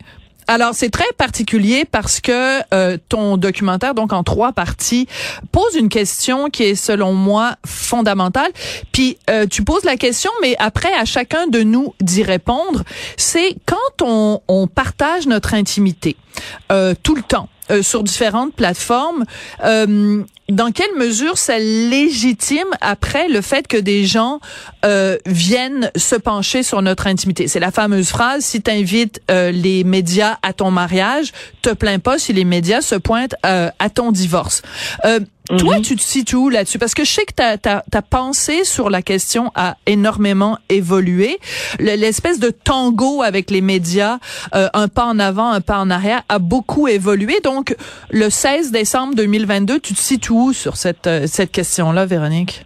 Alors 0.49 0.71
c'est 0.73 0.89
très 0.89 1.05
particulier 1.15 1.85
parce 1.85 2.19
que 2.19 2.61
euh, 2.73 2.97
ton 3.07 3.37
documentaire, 3.37 3.93
donc 3.93 4.13
en 4.13 4.23
trois 4.23 4.51
parties, 4.51 5.07
pose 5.51 5.75
une 5.75 5.89
question 5.89 6.49
qui 6.49 6.63
est 6.63 6.73
selon 6.73 7.13
moi 7.13 7.57
fondamentale. 7.67 8.49
Puis 8.91 9.19
euh, 9.29 9.45
tu 9.45 9.63
poses 9.63 9.83
la 9.83 9.95
question, 9.95 10.31
mais 10.41 10.55
après 10.57 10.91
à 10.91 11.05
chacun 11.05 11.45
de 11.45 11.61
nous 11.61 11.93
d'y 12.01 12.23
répondre. 12.23 12.81
C'est 13.15 13.57
quand 13.67 14.01
on, 14.01 14.41
on 14.47 14.65
partage 14.65 15.27
notre 15.27 15.53
intimité 15.53 16.15
euh, 16.71 16.95
tout 17.03 17.13
le 17.13 17.21
temps 17.21 17.47
euh, 17.71 17.83
sur 17.83 18.03
différentes 18.03 18.53
plateformes. 18.53 19.25
Euh, 19.63 20.23
dans 20.49 20.71
quelle 20.71 20.95
mesure 20.97 21.37
ça 21.37 21.59
légitime 21.59 22.67
après 22.81 23.27
le 23.27 23.41
fait 23.41 23.67
que 23.67 23.77
des 23.77 24.05
gens 24.05 24.39
euh, 24.83 25.17
viennent 25.27 25.91
se 25.95 26.15
pencher 26.15 26.63
sur 26.63 26.81
notre 26.81 27.05
intimité? 27.05 27.47
C'est 27.47 27.59
la 27.59 27.71
fameuse 27.71 28.09
phrase 28.09 28.43
si 28.43 28.61
tu 28.61 28.71
invites 28.71 29.21
les 29.29 29.83
médias 29.83 30.37
à 30.41 30.53
ton 30.53 30.71
mariage, 30.71 31.31
te 31.61 31.69
plains 31.69 31.99
pas 31.99 32.17
si 32.17 32.33
les 32.33 32.45
médias 32.45 32.81
se 32.81 32.95
pointent 32.95 33.35
à 33.43 33.89
ton 33.93 34.11
divorce. 34.11 34.63
Toi, 35.57 35.77
mhm. 35.77 35.81
tu 35.81 35.95
te 35.95 36.01
situes 36.01 36.35
où 36.35 36.49
là-dessus? 36.49 36.77
Parce 36.77 36.93
que 36.93 37.03
je 37.03 37.11
sais 37.11 37.25
que 37.25 37.33
ta, 37.33 37.57
ta, 37.57 37.83
ta 37.89 38.01
pensée 38.03 38.63
sur 38.63 38.91
la 38.91 39.01
question 39.01 39.51
a 39.55 39.77
énormément 39.87 40.59
évolué. 40.69 41.39
L'espèce 41.79 42.39
de 42.39 42.51
tango 42.51 43.23
avec 43.23 43.49
les 43.49 43.61
médias, 43.61 44.19
euh, 44.53 44.67
un 44.75 44.87
pas 44.87 45.05
en 45.05 45.17
avant, 45.17 45.49
un 45.49 45.61
pas 45.61 45.79
en 45.79 45.89
arrière, 45.89 46.21
a 46.29 46.37
beaucoup 46.37 46.87
évolué. 46.87 47.39
Donc, 47.43 47.75
le 48.11 48.29
16 48.29 48.71
décembre 48.71 49.15
2022, 49.15 49.79
tu 49.79 49.95
te 49.95 49.99
situes 49.99 50.31
où 50.31 50.53
sur 50.53 50.75
cette, 50.75 51.07
euh, 51.07 51.25
cette 51.25 51.51
question-là, 51.51 52.05
Véronique? 52.05 52.63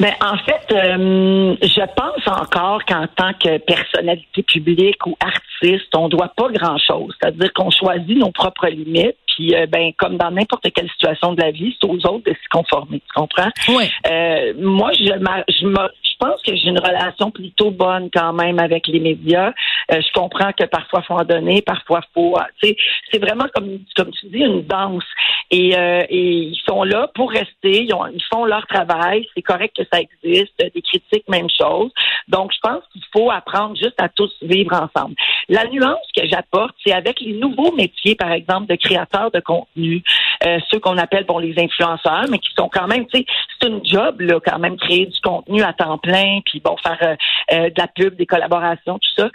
Ben, 0.00 0.12
en 0.20 0.36
fait, 0.38 0.74
euh, 0.74 1.54
je 1.62 1.94
pense 1.94 2.26
encore 2.26 2.84
qu'en 2.84 3.06
tant 3.14 3.32
que 3.34 3.58
personnalité 3.58 4.42
publique 4.42 5.06
ou 5.06 5.16
artiste, 5.20 5.94
on 5.94 6.08
doit 6.08 6.32
pas 6.36 6.48
grand-chose. 6.50 7.14
C'est-à-dire 7.20 7.52
qu'on 7.52 7.70
choisit 7.70 8.18
nos 8.18 8.32
propres 8.32 8.66
limites, 8.66 9.16
Puis, 9.34 9.54
euh, 9.54 9.66
ben, 9.66 9.92
comme 9.98 10.16
dans 10.16 10.30
n'importe 10.30 10.66
quelle 10.72 10.88
situation 10.90 11.32
de 11.34 11.40
la 11.40 11.50
vie, 11.50 11.76
c'est 11.80 11.88
aux 11.88 11.96
autres 12.06 12.24
de 12.24 12.32
s'y 12.32 12.48
conformer. 12.50 13.00
Tu 13.00 13.12
comprends? 13.14 13.50
Oui. 13.68 13.84
Euh, 14.10 14.52
moi, 14.58 14.92
je, 14.92 15.04
je, 15.04 15.66
je 15.66 16.13
pense 16.24 16.42
que 16.42 16.54
j'ai 16.54 16.68
une 16.68 16.78
relation 16.78 17.30
plutôt 17.30 17.70
bonne 17.70 18.10
quand 18.12 18.32
même 18.32 18.58
avec 18.58 18.86
les 18.86 19.00
médias. 19.00 19.52
Euh, 19.92 20.00
je 20.00 20.12
comprends 20.12 20.52
que 20.52 20.64
parfois 20.64 21.02
faut 21.02 21.14
en 21.14 21.24
donner, 21.24 21.62
parfois 21.62 22.00
faut. 22.14 22.36
Tu 22.62 22.74
c'est 23.10 23.18
vraiment 23.18 23.46
comme 23.54 23.78
comme 23.96 24.10
tu 24.10 24.26
dis 24.26 24.38
une 24.38 24.62
danse. 24.62 25.04
Et, 25.50 25.74
et 26.08 26.32
ils 26.32 26.60
sont 26.66 26.82
là 26.82 27.08
pour 27.14 27.30
rester. 27.30 27.84
Ils, 27.84 27.94
ont, 27.94 28.06
ils 28.06 28.24
font 28.32 28.44
leur 28.44 28.66
travail. 28.66 29.26
C'est 29.34 29.42
correct 29.42 29.76
que 29.76 29.84
ça 29.92 30.00
existe. 30.00 30.54
Des 30.58 30.82
critiques, 30.82 31.28
même 31.28 31.48
chose. 31.50 31.90
Donc, 32.28 32.52
je 32.52 32.58
pense 32.62 32.82
qu'il 32.92 33.02
faut 33.12 33.30
apprendre 33.30 33.76
juste 33.76 34.00
à 34.00 34.08
tous 34.08 34.32
vivre 34.42 34.72
ensemble. 34.72 35.14
La 35.48 35.66
nuance 35.66 36.06
que 36.16 36.26
j'apporte, 36.26 36.74
c'est 36.84 36.92
avec 36.92 37.20
les 37.20 37.34
nouveaux 37.34 37.72
métiers, 37.72 38.14
par 38.14 38.32
exemple, 38.32 38.66
de 38.66 38.76
créateurs 38.76 39.30
de 39.30 39.40
contenu, 39.40 40.02
euh, 40.46 40.58
ceux 40.70 40.80
qu'on 40.80 40.96
appelle 40.98 41.24
bon 41.24 41.38
les 41.38 41.54
influenceurs, 41.58 42.24
mais 42.30 42.38
qui 42.38 42.50
sont 42.56 42.70
quand 42.72 42.86
même, 42.86 43.06
tu 43.06 43.18
sais, 43.18 43.26
c'est 43.60 43.68
une 43.68 43.84
job 43.84 44.20
là, 44.20 44.40
quand 44.44 44.58
même 44.58 44.76
créer 44.76 45.06
du 45.06 45.20
contenu 45.20 45.62
à 45.62 45.72
temps 45.72 45.98
plein, 45.98 46.13
puis 46.44 46.60
bon 46.60 46.76
faire 46.76 46.98
euh, 47.02 47.16
euh, 47.52 47.70
de 47.70 47.74
la 47.76 47.88
pub, 47.88 48.16
des 48.16 48.26
collaborations, 48.26 48.98
tout 48.98 49.22
ça. 49.22 49.30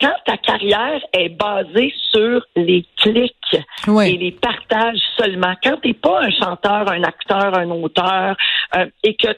quand 0.00 0.14
ta 0.26 0.36
carrière 0.36 1.00
est 1.12 1.28
basée 1.28 1.92
sur 2.10 2.44
les 2.56 2.84
clics 2.96 3.34
et 3.86 4.16
les 4.16 4.32
partages 4.32 5.00
seulement, 5.18 5.54
quand 5.62 5.76
tu 5.82 5.88
n'es 5.88 5.94
pas 5.94 6.22
un 6.22 6.30
chanteur, 6.30 6.90
un 6.90 7.02
acteur, 7.02 7.56
un 7.58 7.70
auteur, 7.70 8.36
et 9.02 9.14
que 9.16 9.28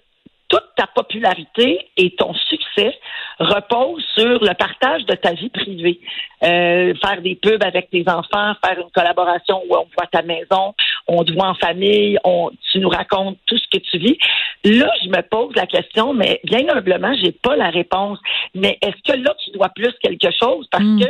toute 0.53 0.69
ta 0.77 0.87
popularité 0.87 1.89
et 1.97 2.15
ton 2.15 2.35
succès 2.35 2.95
reposent 3.39 4.05
sur 4.15 4.45
le 4.45 4.55
partage 4.55 5.07
de 5.07 5.15
ta 5.15 5.33
vie 5.33 5.49
privée. 5.49 5.99
Euh, 6.43 6.93
faire 7.03 7.23
des 7.23 7.37
pubs 7.37 7.63
avec 7.65 7.89
tes 7.89 8.05
enfants, 8.07 8.53
faire 8.63 8.79
une 8.79 8.91
collaboration 8.95 9.63
où 9.67 9.75
on 9.75 9.87
voit 9.97 10.07
ta 10.13 10.21
maison, 10.21 10.75
on 11.09 11.25
te 11.25 11.33
voit 11.33 11.49
en 11.49 11.55
famille, 11.55 12.19
on, 12.25 12.51
tu 12.71 12.81
nous 12.81 12.91
racontes 12.91 13.39
tout 13.47 13.57
ce 13.57 13.67
que 13.73 13.83
tu 13.83 13.97
vis. 13.97 14.19
Là, 14.65 14.91
je 15.03 15.09
me 15.09 15.23
pose 15.23 15.55
la 15.57 15.67
question, 15.67 16.13
mais 16.13 16.41
bien 16.45 16.69
humblement, 16.69 17.15
j'ai 17.23 17.33
pas 17.33 17.57
la 17.57 17.71
réponse. 17.71 18.19
Mais 18.55 18.79
est-ce 18.83 19.11
que 19.11 19.19
là, 19.19 19.35
tu 19.43 19.53
dois 19.53 19.71
plus 19.71 19.93
quelque 20.03 20.29
chose? 20.39 20.69
Parce 20.71 20.85
hmm. 20.85 21.01
que 21.01 21.09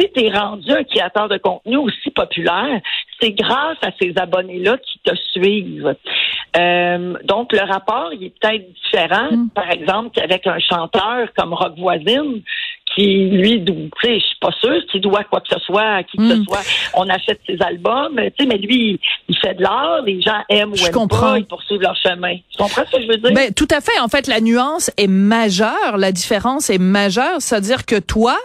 si 0.00 0.10
tu 0.12 0.24
es 0.24 0.30
rendu 0.30 0.70
un 0.72 0.84
créateur 0.84 1.28
de 1.28 1.36
contenu 1.36 1.76
aussi 1.76 2.10
populaire, 2.10 2.80
c'est 3.20 3.32
grâce 3.32 3.76
à 3.82 3.90
ces 4.00 4.12
abonnés-là 4.16 4.78
qui 4.78 4.98
te 5.00 5.14
suivent. 5.32 5.94
Euh, 6.56 7.14
donc, 7.24 7.52
le 7.52 7.70
rapport, 7.70 8.10
il 8.12 8.24
est 8.24 8.34
peut-être 8.40 8.72
différent, 8.72 9.30
mm. 9.30 9.50
par 9.50 9.70
exemple, 9.70 10.10
qu'avec 10.14 10.46
un 10.46 10.58
chanteur 10.58 11.28
comme 11.36 11.52
Rock 11.52 11.74
Voisine, 11.78 12.42
qui, 12.94 13.28
lui, 13.30 13.64
tu 13.64 13.72
sais, 14.02 14.18
je 14.18 14.24
suis 14.24 14.38
pas 14.40 14.50
sûre 14.60 14.82
qu'il 14.90 15.00
doit 15.00 15.24
quoi 15.24 15.40
que 15.40 15.48
ce 15.48 15.58
soit 15.60 15.96
à 15.96 16.02
qui 16.02 16.16
que 16.16 16.28
ce 16.28 16.34
mm. 16.34 16.44
soit. 16.44 16.60
On 16.94 17.08
achète 17.08 17.40
ses 17.46 17.56
albums, 17.60 18.16
tu 18.16 18.32
sais, 18.40 18.46
mais 18.46 18.58
lui, 18.58 18.98
il 19.28 19.38
fait 19.38 19.54
de 19.54 19.62
l'art, 19.62 20.02
les 20.04 20.20
gens 20.20 20.40
aiment 20.48 20.72
ou 20.72 20.76
je 20.76 20.86
aiment 20.86 20.92
comprends. 20.92 21.32
pas, 21.32 21.38
ils 21.38 21.46
poursuivent 21.46 21.80
leur 21.80 21.96
chemin. 21.96 22.36
Tu 22.50 22.58
comprends 22.58 22.82
ce 22.90 22.96
que 22.96 23.02
je 23.02 23.08
veux 23.08 23.16
dire? 23.16 23.32
Ben, 23.32 23.52
tout 23.54 23.68
à 23.70 23.80
fait. 23.80 23.98
En 24.00 24.08
fait, 24.08 24.26
la 24.26 24.40
nuance 24.40 24.90
est 24.96 25.06
majeure, 25.06 25.96
la 25.96 26.10
différence 26.10 26.68
est 26.68 26.78
majeure. 26.78 27.36
C'est-à-dire 27.38 27.86
que 27.86 27.98
toi, 27.98 28.36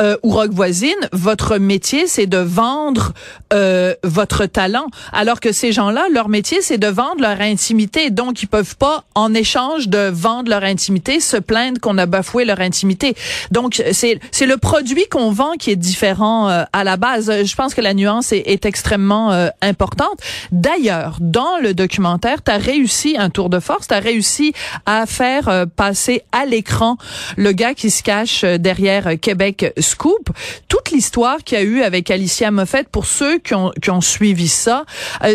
euh, 0.00 0.16
ou 0.22 0.30
Rock 0.30 0.50
Voisine, 0.50 0.92
votre 1.12 1.56
métier, 1.56 2.06
c'est 2.06 2.26
de 2.26 2.38
vendre 2.38 3.12
euh, 3.52 3.94
votre 4.02 4.46
talent, 4.46 4.86
alors 5.12 5.40
que 5.40 5.52
ces 5.52 5.72
gens-là, 5.72 6.06
leur 6.12 6.28
métier, 6.28 6.60
c'est 6.60 6.78
de 6.78 6.88
vendre 6.88 7.22
leur 7.22 7.40
intimité. 7.40 8.10
Donc, 8.10 8.42
ils 8.42 8.48
peuvent 8.48 8.76
pas, 8.76 9.04
en 9.14 9.32
échange 9.32 9.88
de 9.88 10.10
vendre 10.10 10.50
leur 10.50 10.64
intimité, 10.64 11.20
se 11.20 11.36
plaindre 11.36 11.80
qu'on 11.80 11.96
a 11.96 12.06
bafoué 12.06 12.44
leur 12.44 12.60
intimité. 12.60 13.14
Donc, 13.50 13.82
c'est 13.94 14.18
c'est 14.30 14.46
le 14.46 14.56
produit 14.56 15.06
qu'on 15.10 15.30
vend 15.30 15.52
qui 15.58 15.70
est 15.70 15.76
différent 15.76 16.48
euh, 16.48 16.64
à 16.72 16.84
la 16.84 16.96
base. 16.96 17.30
Je 17.44 17.54
pense 17.54 17.74
que 17.74 17.80
la 17.80 17.94
nuance 17.94 18.32
est, 18.32 18.64
extrêmement 18.64 19.32
euh, 19.32 19.48
importante. 19.62 20.18
D'ailleurs, 20.50 21.18
dans 21.20 21.58
le 21.62 21.74
documentaire, 21.74 22.42
tu 22.42 22.50
as 22.50 22.56
réussi 22.56 23.16
un 23.18 23.30
tour 23.30 23.50
de 23.50 23.60
force, 23.60 23.88
tu 23.88 23.94
as 23.94 24.00
réussi 24.00 24.52
à 24.86 25.06
faire 25.06 25.48
euh, 25.48 25.66
passer 25.66 26.22
à 26.32 26.46
l'écran 26.46 26.96
le 27.36 27.52
gars 27.52 27.74
qui 27.74 27.90
se 27.90 28.02
cache 28.02 28.44
derrière 28.44 29.18
Québec 29.20 29.72
Scoop. 29.78 30.30
Toute 30.68 30.90
l'histoire 30.90 31.38
qu'il 31.44 31.58
y 31.58 31.60
a 31.60 31.64
eu 31.64 31.82
avec 31.82 32.10
Alicia 32.10 32.50
Moffett, 32.50 32.88
pour 32.88 33.06
ceux 33.06 33.38
qui 33.38 33.54
ont, 33.54 33.70
qui 33.82 33.90
ont 33.90 34.00
suivi 34.00 34.48
ça, 34.48 34.84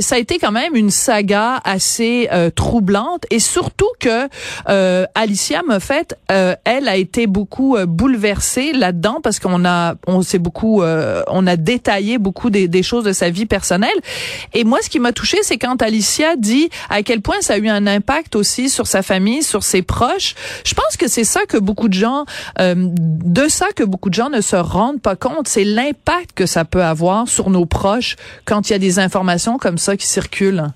ça 0.02 0.16
a 0.16 0.18
été 0.18 0.40
quand 0.40 0.52
même 0.52 0.76
une 0.76 0.90
saga 0.90 1.62
assez 1.64 2.30
troublante 2.56 3.26
et 3.30 3.40
surtout 3.40 3.90
que 4.00 4.28
Alicia 5.16 5.62
Moffett, 5.64 6.18
elle 6.28 6.88
a 6.88 6.96
été 6.96 7.28
beaucoup 7.28 7.78
bouleversée 7.88 8.49
là-dedans 8.74 9.20
parce 9.22 9.40
qu'on 9.40 9.66
a 9.66 9.96
on 10.08 10.22
s'est 10.22 10.40
beaucoup 10.40 10.82
euh, 10.82 11.24
on 11.28 11.48
a 11.48 11.56
détaillé 11.56 12.18
beaucoup 12.18 12.50
des, 12.50 12.68
des, 12.68 12.84
choses 12.84 13.04
de 13.04 13.14
sa 13.14 13.30
vie 13.30 13.46
personnelle. 13.46 13.90
Et 14.54 14.64
moi 14.64 14.80
ce 14.82 14.90
qui 14.90 15.00
m'a 15.00 15.12
touché 15.12 15.38
c'est 15.44 15.58
quand 15.58 15.82
Alicia 15.82 16.36
dit 16.36 16.70
à 16.90 17.04
quel 17.04 17.22
point 17.22 17.42
ça 17.42 17.54
a 17.54 17.58
eu 17.58 17.70
un 17.70 17.88
impact 17.88 18.36
aussi 18.36 18.70
sur 18.70 18.88
sa 18.88 19.02
famille 19.02 19.44
sur 19.44 19.64
ses 19.64 19.82
proches. 19.82 20.36
Je 20.66 20.74
pense 20.74 20.98
que 20.98 21.08
c'est 21.08 21.24
ça 21.24 21.42
que 21.48 21.58
beaucoup 21.58 21.88
de 21.88 21.94
gens 21.94 22.26
euh, 22.60 22.76
de 22.78 23.48
ça 23.48 23.68
que 23.76 23.84
beaucoup 23.84 24.10
de 24.10 24.16
gens 24.16 24.30
ne 24.30 24.42
se 24.42 24.56
rendent 24.56 25.02
pas 25.02 25.16
compte 25.16 25.48
c'est 25.48 25.64
l'impact 25.64 26.32
que 26.36 26.46
ça 26.46 26.66
peut 26.66 26.84
avoir 26.84 27.28
sur 27.28 27.50
nos 27.50 27.66
proches 27.66 28.16
quand 28.46 28.70
il 28.70 28.74
y 28.74 28.76
a 28.76 28.80
des 28.80 29.00
informations 29.00 29.58
comme 29.58 29.78
ça 29.78 29.98
qui 29.98 30.08
circulent 30.08 30.72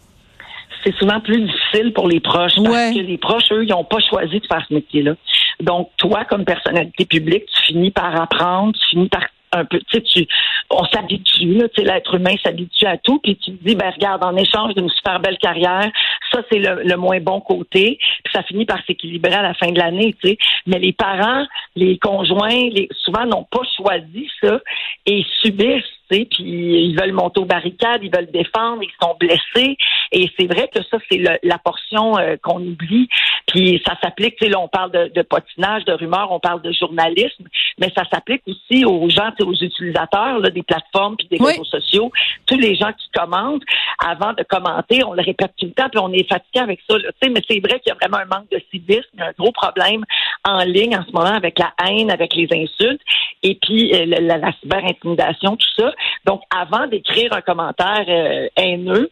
c'est 0.84 0.96
souvent 0.96 1.20
plus 1.20 1.42
difficile 1.42 1.94
pour 1.94 2.08
les 2.08 2.20
proches 2.20 2.56
parce 2.56 2.94
que 2.94 3.00
les 3.00 3.18
proches, 3.18 3.52
eux, 3.52 3.63
ils 3.63 3.70
n'ont 3.70 3.84
pas 3.84 4.00
choisi 4.00 4.40
de 4.40 4.46
faire 4.46 4.66
ce 4.68 4.74
métier-là. 4.74 5.16
Donc, 5.62 5.90
toi, 5.98 6.25
comme 6.25 6.46
personnalité 6.46 7.06
publique, 7.06 7.46
tu 7.46 7.63
finis 7.74 7.92
par 7.92 8.20
apprendre, 8.20 8.74
tu 8.74 8.90
finis 8.90 9.10
par 9.10 9.24
un 9.54 9.66
peu, 9.66 9.80
tu 9.80 9.86
sais, 9.98 10.02
tu, 10.02 10.28
on 10.70 10.84
s'habitue, 10.86 11.22
tu 11.36 11.70
sais, 11.75 11.84
l'être 11.84 12.16
humain 12.16 12.34
s'habitue 12.44 12.86
à 12.86 12.98
tout, 12.98 13.20
puis 13.20 13.38
tu 13.38 13.52
te 13.52 13.63
dis, 13.63 13.75
ben 13.75 13.92
regarde, 13.92 14.24
en 14.24 14.36
échange 14.36 14.74
d'une 14.74 14.90
super 14.90 15.20
belle 15.20 15.38
carrière, 15.38 15.92
ça 16.32 16.42
c'est 16.52 16.60
le, 16.60 16.98
moins 16.98 17.20
bon 17.20 17.40
côté, 17.40 18.00
puis 18.24 18.34
ça 18.34 18.44
finit 18.44 18.66
par 18.66 18.84
s'équilibrer 18.86 19.34
à 19.34 19.42
la 19.42 19.54
fin 19.54 19.72
de 19.72 19.78
l'année, 19.78 20.16
tu 20.22 20.30
sais. 20.30 20.38
Mais 20.66 20.80
les 20.80 20.94
parents, 20.94 21.46
les 21.75 21.98
conjoints, 22.00 22.70
les, 22.72 22.90
souvent 23.04 23.25
n'ont 23.25 23.46
pas 23.50 23.62
choisi 23.78 24.28
ça 24.42 24.60
et 25.06 25.24
subissent 25.42 25.84
puis 26.22 26.43
ils 26.43 26.96
veulent 27.00 27.13
monter 27.13 27.39
aux 27.39 27.46
barricades, 27.46 28.01
ils 28.03 28.15
veulent 28.15 28.32
défendre, 28.32 28.82
ils 28.84 28.89
sont 29.01 29.15
blessés. 29.20 29.77
Et 30.12 30.29
c'est 30.38 30.48
vrai 30.48 30.70
que 30.74 30.82
ça, 30.84 30.98
c'est 31.10 31.22
la 31.43 31.58
portion 31.58 32.17
euh, 32.17 32.36
qu'on 32.41 32.62
oublie. 32.62 33.08
Puis 33.47 33.81
ça 33.85 33.95
s'applique, 34.01 34.38
tu 34.38 34.45
sais, 34.45 34.51
là, 34.51 34.59
on 34.59 34.67
parle 34.67 34.91
de, 34.91 35.12
de, 35.13 35.21
potinage, 35.21 35.85
de 35.85 35.93
rumeurs, 35.93 36.31
on 36.31 36.39
parle 36.39 36.62
de 36.62 36.71
journalisme, 36.71 37.45
mais 37.77 37.91
ça 37.95 38.03
s'applique 38.12 38.41
aussi 38.47 38.85
aux 38.85 39.09
gens, 39.09 39.31
aux 39.41 39.53
utilisateurs 39.53 40.39
là, 40.39 40.50
des 40.50 40.63
plateformes 40.63 41.15
puis 41.17 41.27
des 41.29 41.43
réseaux 41.43 41.65
sociaux. 41.65 42.12
Tous 42.45 42.57
les 42.57 42.75
gens 42.75 42.91
qui 42.93 43.09
commentent, 43.13 43.63
avant 44.03 44.33
de 44.33 44.43
commenter, 44.43 45.03
on 45.03 45.13
le 45.13 45.21
répète 45.21 45.51
tout 45.57 45.65
le 45.65 45.73
temps, 45.73 45.89
puis 45.89 46.00
on 46.00 46.12
est 46.13 46.27
fatigué 46.27 46.59
avec 46.59 46.79
ça. 46.89 46.97
Tu 46.97 47.05
sais, 47.21 47.29
mais 47.29 47.41
c'est 47.47 47.59
vrai 47.59 47.79
qu'il 47.79 47.89
y 47.89 47.91
a 47.91 47.95
vraiment 47.95 48.17
un 48.17 48.38
manque 48.38 48.50
de 48.51 48.62
civisme, 48.71 49.03
un 49.19 49.31
gros 49.38 49.51
problème 49.51 50.03
en 50.45 50.63
ligne 50.63 50.95
en 50.95 51.03
ce 51.05 51.12
moment 51.12 51.35
avec 51.35 51.59
la 51.59 51.73
haine, 51.85 52.12
avec 52.12 52.35
les 52.35 52.47
insultes, 52.51 53.01
et 53.43 53.57
puis 53.62 53.93
euh, 53.93 54.05
la, 54.05 54.38
la 54.38 54.53
cyber-intimidation, 54.62 55.57
tout 55.57 55.81
ça. 55.81 55.93
Donc, 56.25 56.41
avant 56.55 56.88
d'écrire 56.88 57.33
un 57.33 57.41
commentaire 57.41 58.05
euh, 58.07 58.47
haineux, 58.55 59.12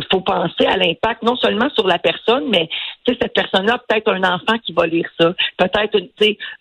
il 0.00 0.06
faut 0.10 0.20
penser 0.20 0.66
à 0.66 0.76
l'impact 0.76 1.22
non 1.22 1.36
seulement 1.36 1.68
sur 1.70 1.86
la 1.86 1.98
personne, 1.98 2.48
mais 2.48 2.68
cette 3.20 3.34
personne-là, 3.34 3.78
peut-être 3.88 4.12
un 4.12 4.22
enfant 4.22 4.58
qui 4.64 4.72
va 4.72 4.86
lire 4.86 5.08
ça, 5.18 5.34
peut-être 5.56 5.98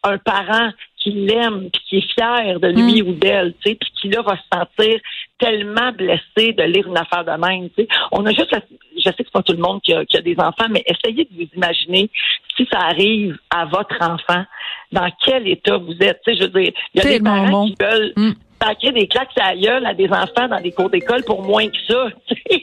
un 0.04 0.18
parent 0.18 0.72
qui 0.98 1.12
l'aime, 1.12 1.70
puis 1.72 1.82
qui 1.88 1.98
est 1.98 2.14
fier 2.14 2.60
de 2.60 2.68
lui 2.68 3.02
mm. 3.02 3.08
ou 3.08 3.14
d'elle, 3.14 3.54
tu 3.64 3.70
sais, 3.70 3.76
puis 3.76 3.92
qui 4.00 4.10
là 4.10 4.22
va 4.22 4.36
se 4.36 4.44
sentir 4.52 5.00
tellement 5.38 5.92
blessé 5.92 6.54
de 6.54 6.64
lire 6.64 6.88
une 6.88 6.98
affaire 6.98 7.24
de 7.24 7.32
même. 7.32 7.70
Tu 7.70 7.84
sais. 7.84 7.88
On 8.12 8.26
a 8.26 8.32
juste, 8.32 8.56
je 8.98 9.04
sais 9.04 9.12
que 9.12 9.16
c'est 9.18 9.32
pas 9.32 9.44
tout 9.44 9.54
le 9.54 9.60
monde 9.60 9.82
qui 9.82 9.94
a, 9.94 10.04
qui 10.06 10.18
a, 10.18 10.22
des 10.22 10.36
enfants, 10.40 10.66
mais 10.70 10.84
essayez 10.86 11.26
de 11.26 11.30
vous 11.36 11.50
imaginer 11.56 12.10
si 12.56 12.68
ça 12.72 12.80
arrive 12.80 13.38
à 13.50 13.66
votre 13.66 13.96
enfant, 14.02 14.44
dans 14.92 15.10
quel 15.24 15.48
état 15.48 15.78
vous 15.78 15.96
êtes. 16.02 16.22
Tu 16.26 16.34
sais, 16.34 16.40
je 16.40 16.44
veux 16.46 16.62
dire, 16.62 16.74
il 16.94 17.04
y 17.04 17.06
a 17.06 17.10
des 17.10 17.24
parents 17.24 17.68
qui 17.68 17.76
veulent 17.80 18.14
mm 18.16 18.34
paquet 18.60 18.92
des 18.92 19.08
claques 19.08 19.30
à 19.40 19.54
la 19.54 19.62
gueule 19.62 19.86
à 19.86 19.94
des 19.94 20.10
enfants 20.10 20.48
dans 20.50 20.62
des 20.62 20.72
cours 20.72 20.90
d'école 20.90 21.24
pour 21.24 21.42
moins 21.42 21.68
que 21.68 21.78
ça. 21.88 22.08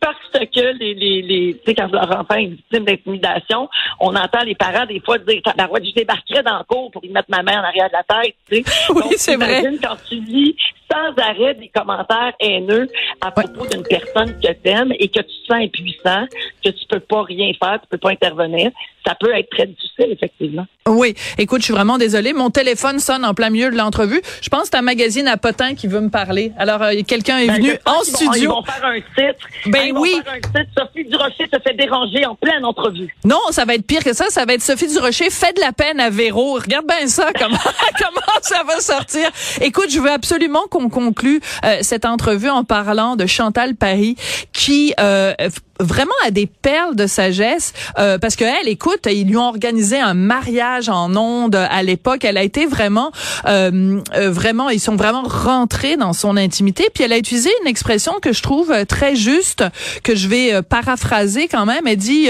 Parce 0.00 0.18
que 0.32 0.78
les, 0.78 0.94
les, 0.94 1.22
les 1.22 1.54
tu 1.54 1.60
sais, 1.66 1.74
quand 1.74 1.90
leur 1.92 2.10
enfant 2.10 2.34
est 2.34 2.46
victime 2.46 2.84
d'intimidation, 2.84 3.68
on 4.00 4.14
entend 4.14 4.42
les 4.44 4.54
parents 4.54 4.86
des 4.86 5.00
fois 5.00 5.18
dire 5.18 5.40
je 5.44 5.94
débarquerais 5.94 6.42
dans 6.42 6.58
le 6.58 6.64
cours 6.64 6.90
pour 6.90 7.04
y 7.04 7.08
mettre 7.08 7.30
ma 7.30 7.42
main 7.42 7.60
en 7.60 7.64
arrière 7.64 7.88
de 7.88 7.94
la 7.94 8.22
tête. 8.22 8.34
Tu 8.48 8.56
sais. 8.56 8.64
oui, 8.94 9.14
c'est 9.16 9.36
vrai. 9.36 9.62
quand 9.82 9.96
tu 10.08 10.16
lis 10.16 10.56
sans 10.90 11.22
arrêt 11.22 11.54
des 11.54 11.68
commentaires 11.68 12.32
haineux 12.40 12.88
à 13.20 13.30
propos 13.30 13.66
d'une 13.66 13.82
personne 13.82 14.38
que 14.40 14.52
t'aimes 14.52 14.92
et 14.98 15.08
que 15.08 15.20
tu 15.20 15.34
sens 15.46 15.58
impuissant, 15.62 16.26
que 16.64 16.70
tu 16.70 16.86
peux 16.88 17.00
pas 17.00 17.22
rien 17.22 17.52
faire, 17.60 17.80
tu 17.80 17.88
peux 17.90 17.98
pas 17.98 18.10
intervenir, 18.10 18.70
ça 19.06 19.14
peut 19.14 19.34
être 19.34 19.50
très 19.50 19.66
difficile, 19.66 20.06
effectivement. 20.10 20.66
Oui. 20.86 21.14
Écoute, 21.38 21.60
je 21.60 21.64
suis 21.66 21.74
vraiment 21.74 21.98
désolée. 21.98 22.32
Mon 22.32 22.50
téléphone 22.50 22.98
sonne 22.98 23.24
en 23.24 23.34
plein 23.34 23.50
milieu 23.50 23.70
de 23.70 23.76
l'entrevue. 23.76 24.20
Je 24.40 24.48
pense 24.48 24.62
que 24.62 24.68
c'est 24.72 24.76
un 24.76 24.82
magazine 24.82 25.28
à 25.28 25.36
Potin 25.36 25.74
qui 25.74 25.86
veut 25.86 26.00
me 26.00 26.10
parler. 26.10 26.52
Alors, 26.58 26.82
euh, 26.82 26.92
quelqu'un 27.06 27.38
est 27.38 27.46
ben, 27.46 27.56
venu 27.56 27.72
en 27.84 28.02
studio. 28.02 28.32
ils 28.34 28.48
vont 28.48 28.62
faire 28.62 28.84
un 28.84 29.00
titre. 29.00 29.48
Ben 29.66 29.86
ils 29.86 29.92
oui. 29.92 30.14
Vont 30.16 30.22
faire 30.22 30.32
un 30.32 30.40
titre. 30.40 30.70
Sophie 30.76 31.04
Durocher 31.04 31.48
se 31.52 31.60
fait 31.60 31.74
déranger 31.74 32.26
en 32.26 32.34
pleine 32.34 32.64
entrevue. 32.64 33.14
Non, 33.24 33.40
ça 33.50 33.64
va 33.64 33.74
être 33.74 33.86
pire 33.86 34.02
que 34.02 34.12
ça. 34.12 34.26
Ça 34.28 34.44
va 34.44 34.54
être 34.54 34.62
Sophie 34.62 34.88
Durocher 34.88 35.30
fait 35.30 35.54
de 35.54 35.60
la 35.60 35.72
peine 35.72 36.00
à 36.00 36.10
Véro. 36.10 36.54
Regarde 36.54 36.86
bien 36.86 37.06
ça, 37.06 37.30
comment, 37.38 37.56
comment 37.98 38.40
ça 38.42 38.62
va 38.64 38.80
sortir. 38.80 39.28
Écoute, 39.60 39.90
je 39.90 40.00
veux 40.00 40.10
absolument 40.10 40.66
qu'on 40.74 40.88
conclut 40.88 41.40
euh, 41.64 41.78
cette 41.82 42.04
entrevue 42.04 42.50
en 42.50 42.64
parlant 42.64 43.14
de 43.14 43.26
Chantal 43.26 43.76
Paris, 43.76 44.16
qui 44.52 44.92
euh, 44.98 45.32
vraiment 45.80 46.12
à 46.24 46.30
des 46.30 46.46
perles 46.46 46.94
de 46.94 47.06
sagesse 47.06 47.72
euh, 47.98 48.18
parce 48.18 48.36
que 48.36 48.44
elle 48.44 48.68
écoute 48.68 49.06
ils 49.10 49.26
lui 49.26 49.36
ont 49.36 49.48
organisé 49.48 49.98
un 49.98 50.14
mariage 50.14 50.88
en 50.88 51.14
ondes 51.16 51.56
à 51.56 51.82
l'époque. 51.82 52.24
Elle 52.24 52.36
a 52.36 52.42
été 52.42 52.66
vraiment 52.66 53.10
euh, 53.46 54.00
euh, 54.14 54.30
vraiment 54.30 54.70
ils 54.70 54.80
sont 54.80 54.96
vraiment 54.96 55.22
rentrés 55.22 55.96
dans 55.96 56.12
son 56.12 56.36
intimité. 56.36 56.88
Puis 56.94 57.04
elle 57.04 57.12
a 57.12 57.18
utilisé 57.18 57.50
une 57.62 57.68
expression 57.68 58.14
que 58.20 58.32
je 58.32 58.42
trouve 58.42 58.72
très 58.86 59.16
juste 59.16 59.64
que 60.02 60.14
je 60.14 60.28
vais 60.28 60.62
paraphraser 60.62 61.48
quand 61.48 61.66
même. 61.66 61.86
Elle 61.86 61.96
dit 61.96 62.28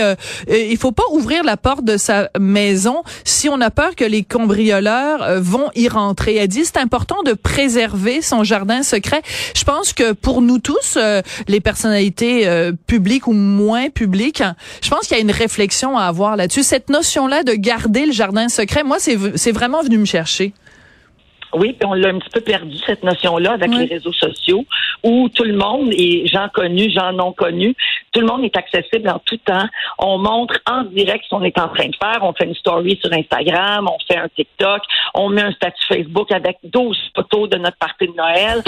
il 0.49 0.77
faut 0.77 0.93
pas 0.93 1.05
ouvrir 1.11 1.45
la 1.45 1.57
porte 1.57 1.85
de 1.85 1.97
sa 1.97 2.31
maison 2.39 3.03
si 3.25 3.49
on 3.49 3.61
a 3.61 3.71
peur 3.71 3.95
que 3.95 4.05
les 4.05 4.23
cambrioleurs 4.23 5.41
vont 5.41 5.71
y 5.75 5.89
rentrer. 5.89 6.37
Elle 6.37 6.49
dit 6.49 6.65
c'est 6.65 6.79
important 6.79 7.23
de 7.25 7.33
préserver 7.33 8.23
son 8.23 8.45
jardin 8.45 8.83
secret. 8.83 9.23
Je 9.55 9.65
pense 9.65 9.93
que 9.93 10.13
pour 10.13 10.43
nous 10.43 10.59
tous 10.59 10.99
les 11.49 11.61
personnalités 11.61 12.49
publiques 12.87 13.27
ou 13.27 13.35
moins 13.45 13.91
public. 13.91 14.43
Je 14.83 14.91
pense 14.91 15.07
qu'il 15.07 15.17
y 15.17 15.21
a 15.21 15.23
une 15.23 15.31
réflexion 15.31 15.97
à 15.97 16.05
avoir 16.05 16.37
là-dessus. 16.37 16.63
Cette 16.63 16.89
notion-là 16.91 17.43
de 17.43 17.53
garder 17.53 18.07
le 18.07 18.13
jardin 18.13 18.49
secret, 18.49 18.83
moi, 18.83 18.99
c'est 18.99 19.53
vraiment 19.53 19.83
venu 19.83 19.99
me 19.99 20.05
chercher. 20.05 20.53
Oui, 21.55 21.73
puis 21.73 21.87
on 21.87 21.95
l'a 21.95 22.09
un 22.09 22.19
petit 22.19 22.31
peu 22.31 22.41
perdu, 22.41 22.77
cette 22.85 23.05
notion-là, 23.05 23.53
avec 23.53 23.71
les 23.71 23.85
réseaux 23.85 24.13
sociaux, 24.13 24.65
où 25.05 25.29
tout 25.29 25.45
le 25.45 25.57
monde, 25.57 25.91
et 25.93 26.27
gens 26.27 26.49
connus, 26.53 26.91
gens 26.91 27.13
non 27.13 27.33
connus, 27.33 27.77
tout 28.13 28.21
le 28.21 28.27
monde 28.27 28.45
est 28.45 28.57
accessible 28.57 29.09
en 29.09 29.21
tout 29.25 29.37
temps. 29.39 29.67
On 29.99 30.19
montre 30.19 30.59
en 30.67 30.83
direct 30.85 31.25
ce 31.25 31.31
qu'on 31.31 31.43
est 31.43 31.59
en 31.59 31.69
train 31.69 31.87
de 31.87 31.97
faire. 31.97 32.19
On 32.23 32.33
fait 32.33 32.47
une 32.47 32.55
story 32.55 32.99
sur 33.03 33.13
Instagram, 33.13 33.89
on 33.89 33.99
fait 34.07 34.19
un 34.19 34.29
TikTok, 34.29 34.83
on 35.15 35.29
met 35.29 35.43
un 35.43 35.53
statut 35.53 35.85
Facebook 35.87 36.33
avec 36.33 36.59
12 36.65 36.97
photos 37.15 37.51
de 37.51 37.59
notre 37.59 37.77
partie 37.77 38.07
de 38.07 38.15
Noël. 38.15 38.63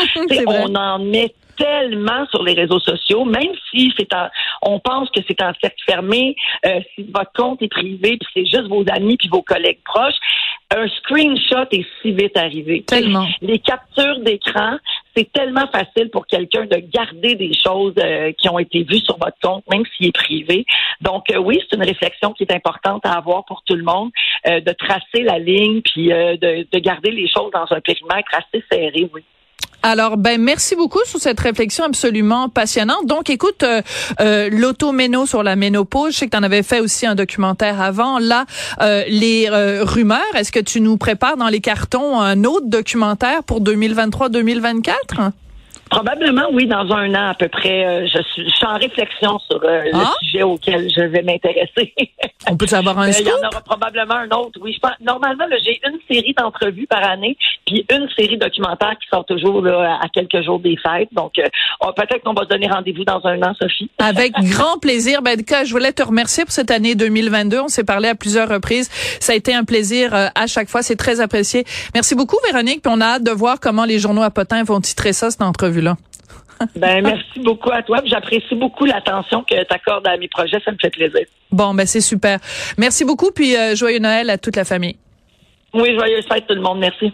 on 0.47 0.75
en 0.75 0.99
met 1.01 1.35
tellement 1.57 2.27
sur 2.27 2.43
les 2.43 2.55
réseaux 2.55 2.81
sociaux, 2.81 3.25
même 3.25 3.53
si 3.71 3.93
c'est 3.97 4.09
on 4.63 4.79
pense 4.79 5.11
que 5.11 5.21
c'est 5.27 5.41
un 5.43 5.53
cercle 5.61 5.83
fermé, 5.87 6.37
euh, 6.65 6.81
si 6.95 7.05
votre 7.15 7.33
compte 7.35 7.63
est 7.63 7.69
privé, 7.69 8.19
puis 8.19 8.29
c'est 8.35 8.47
juste 8.47 8.69
vos 8.69 8.85
amis 8.91 9.17
puis 9.17 9.29
vos 9.29 9.43
collègues 9.43 9.81
proches, 9.85 10.15
un 10.75 10.89
screenshot 10.89 11.67
est 11.71 11.87
si 12.03 12.13
vite 12.13 12.37
arrivé. 12.37 12.83
Tellement. 12.83 13.27
Les 13.41 13.59
captures 13.59 14.19
d'écran, 14.21 14.79
c'est 15.17 15.31
tellement 15.33 15.67
facile 15.69 16.11
pour 16.11 16.27
quelqu'un 16.27 16.67
de 16.67 16.77
garder 16.77 17.35
des 17.37 17.53
choses 17.55 17.95
euh, 17.99 18.33
qui 18.33 18.49
ont 18.49 18.59
été 18.59 18.83
vues 18.83 19.01
sur 19.01 19.17
votre 19.19 19.39
compte, 19.43 19.65
même 19.71 19.85
s'il 19.97 20.09
est 20.09 20.13
privé. 20.13 20.65
Donc 21.01 21.31
euh, 21.31 21.39
oui, 21.39 21.61
c'est 21.61 21.77
une 21.77 21.85
réflexion 21.85 22.33
qui 22.33 22.45
est 22.45 22.53
importante 22.53 23.05
à 23.07 23.13
avoir 23.13 23.45
pour 23.45 23.63
tout 23.65 23.77
le 23.77 23.85
monde, 23.85 24.11
de 24.45 24.73
tracer 24.73 25.23
la 25.23 25.39
ligne 25.39 25.81
puis 25.83 26.07
de, 26.07 26.67
de 26.71 26.79
garder 26.79 27.11
les 27.11 27.29
choses 27.29 27.51
dans 27.53 27.67
un 27.71 27.81
périmètre 27.81 28.31
assez 28.33 28.65
serré, 28.71 29.09
oui. 29.13 29.23
Alors, 29.83 30.17
ben 30.17 30.41
merci 30.41 30.75
beaucoup 30.75 31.05
sur 31.05 31.21
cette 31.21 31.39
réflexion 31.39 31.85
absolument 31.85 32.49
passionnante. 32.49 33.07
Donc, 33.07 33.31
écoute, 33.31 33.63
euh, 33.63 33.83
euh 34.21 34.49
l'automéno 34.51 35.27
sur 35.27 35.43
la 35.43 35.57
ménopause, 35.57 36.13
je 36.13 36.19
sais 36.19 36.27
que 36.27 36.33
tu 36.33 36.37
en 36.37 36.43
avais 36.43 36.63
fait 36.63 36.81
aussi 36.81 37.07
un 37.07 37.15
documentaire 37.15 37.81
avant. 37.81 38.19
Là, 38.19 38.47
euh, 38.81 39.05
les 39.09 39.49
euh, 39.51 39.85
rumeurs, 39.85 40.21
est-ce 40.35 40.51
que 40.51 40.61
tu 40.61 40.81
nous 40.81 40.97
prépares 40.97 41.37
dans 41.37 41.49
les 41.49 41.61
cartons 41.61 42.21
un 42.21 42.45
autre 42.45 42.67
documentaire 42.67 43.45
pour 43.45 43.61
2023-2024? 43.63 45.31
Probablement, 45.91 46.49
oui, 46.53 46.67
dans 46.67 46.91
un 46.93 47.15
an 47.15 47.31
à 47.31 47.35
peu 47.35 47.49
près. 47.49 47.87
Euh, 47.87 48.07
je, 48.13 48.21
suis, 48.23 48.67
en 48.67 48.77
réflexion 48.77 49.39
sur 49.39 49.61
euh, 49.63 49.85
le 49.85 49.91
ah? 49.95 50.13
sujet 50.21 50.43
auquel 50.43 50.89
je 50.91 51.03
vais 51.03 51.23
m'intéresser. 51.23 51.95
On 52.51 52.57
peut 52.57 52.67
savoir 52.67 52.99
un 52.99 53.13
scoop? 53.13 53.27
Il 53.27 53.29
y 53.29 53.45
en 53.45 53.49
aura 53.49 53.61
probablement 53.61 54.15
un 54.15 54.29
autre, 54.31 54.59
oui. 54.61 54.73
Je 54.73 54.81
pense, 54.81 54.99
normalement, 55.01 55.45
j'ai 55.63 55.81
une 55.87 55.99
série 56.11 56.35
d'entrevues 56.37 56.89
par 56.89 57.05
année, 57.09 57.37
puis 57.67 57.87
une 57.91 58.09
série 58.19 58.37
documentaire 58.37 58.95
qui 59.01 59.09
sort 59.09 59.25
toujours 59.27 59.63
là, 59.63 59.99
à 60.03 60.09
quelques 60.09 60.45
jours 60.45 60.59
des 60.59 60.77
fêtes. 60.77 61.09
Donc, 61.13 61.39
euh, 61.39 61.45
peut-être 61.97 62.23
qu'on 62.25 62.35
va 62.35 62.43
se 62.43 62.49
donner 62.49 62.67
rendez-vous 62.67 63.05
dans 63.05 63.25
un 63.25 63.41
an, 63.43 63.55
Sophie. 63.61 63.89
Avec 63.99 64.33
grand 64.41 64.79
plaisir. 64.79 65.23
Ben, 65.23 65.39
je 65.39 65.71
voulais 65.71 65.93
te 65.93 66.03
remercier 66.03 66.45
pour 66.45 66.53
cette 66.53 66.73
année 66.73 66.97
2022. 66.97 67.61
On 67.61 67.69
s'est 67.69 67.85
parlé 67.85 68.09
à 68.09 68.17
plusieurs 68.17 68.49
reprises. 68.49 68.91
Ça 69.21 69.35
a 69.35 69.37
été 69.37 69.55
un 69.55 69.65
plaisir 69.65 70.13
à 70.35 70.47
chaque 70.49 70.69
fois. 70.69 70.83
C'est 70.83 70.97
très 70.97 71.21
apprécié. 71.21 71.65
Merci 71.95 72.17
beaucoup, 72.17 72.39
Véronique. 72.45 72.83
Puis 72.83 72.93
on 72.93 73.01
a 73.01 73.05
hâte 73.05 73.25
de 73.25 73.31
voir 73.31 73.61
comment 73.61 73.85
les 73.85 74.01
journaux 74.01 74.23
à 74.23 74.31
Potin 74.31 74.65
vont 74.65 74.81
titrer 74.81 75.13
ça, 75.13 75.31
cette 75.31 75.43
entrevue. 75.43 75.76
ben, 76.77 77.03
merci 77.03 77.41
beaucoup 77.41 77.71
à 77.71 77.83
toi. 77.83 78.01
J'apprécie 78.05 78.55
beaucoup 78.55 78.85
l'attention 78.85 79.43
que 79.43 79.55
tu 79.55 79.75
accordes 79.75 80.07
à 80.07 80.17
mes 80.17 80.29
projets. 80.29 80.59
Ça 80.65 80.73
me 80.73 80.79
fait 80.81 80.91
plaisir. 80.91 81.27
Bon, 81.51 81.75
ben 81.75 81.87
c'est 81.87 82.01
super. 82.01 82.39
Merci 82.79 83.05
beaucoup. 83.05 83.31
Puis 83.31 83.57
euh, 83.57 83.75
joyeux 83.75 83.99
Noël 83.99 84.31
à 84.31 84.39
toute 84.39 84.57
la 84.57 84.65
famille. 84.65 84.97
Oui, 85.75 85.95
joyeux 85.95 86.23
fête 86.23 86.47
tout 86.47 86.55
le 86.55 86.63
monde. 86.63 86.79
Merci. 86.79 87.13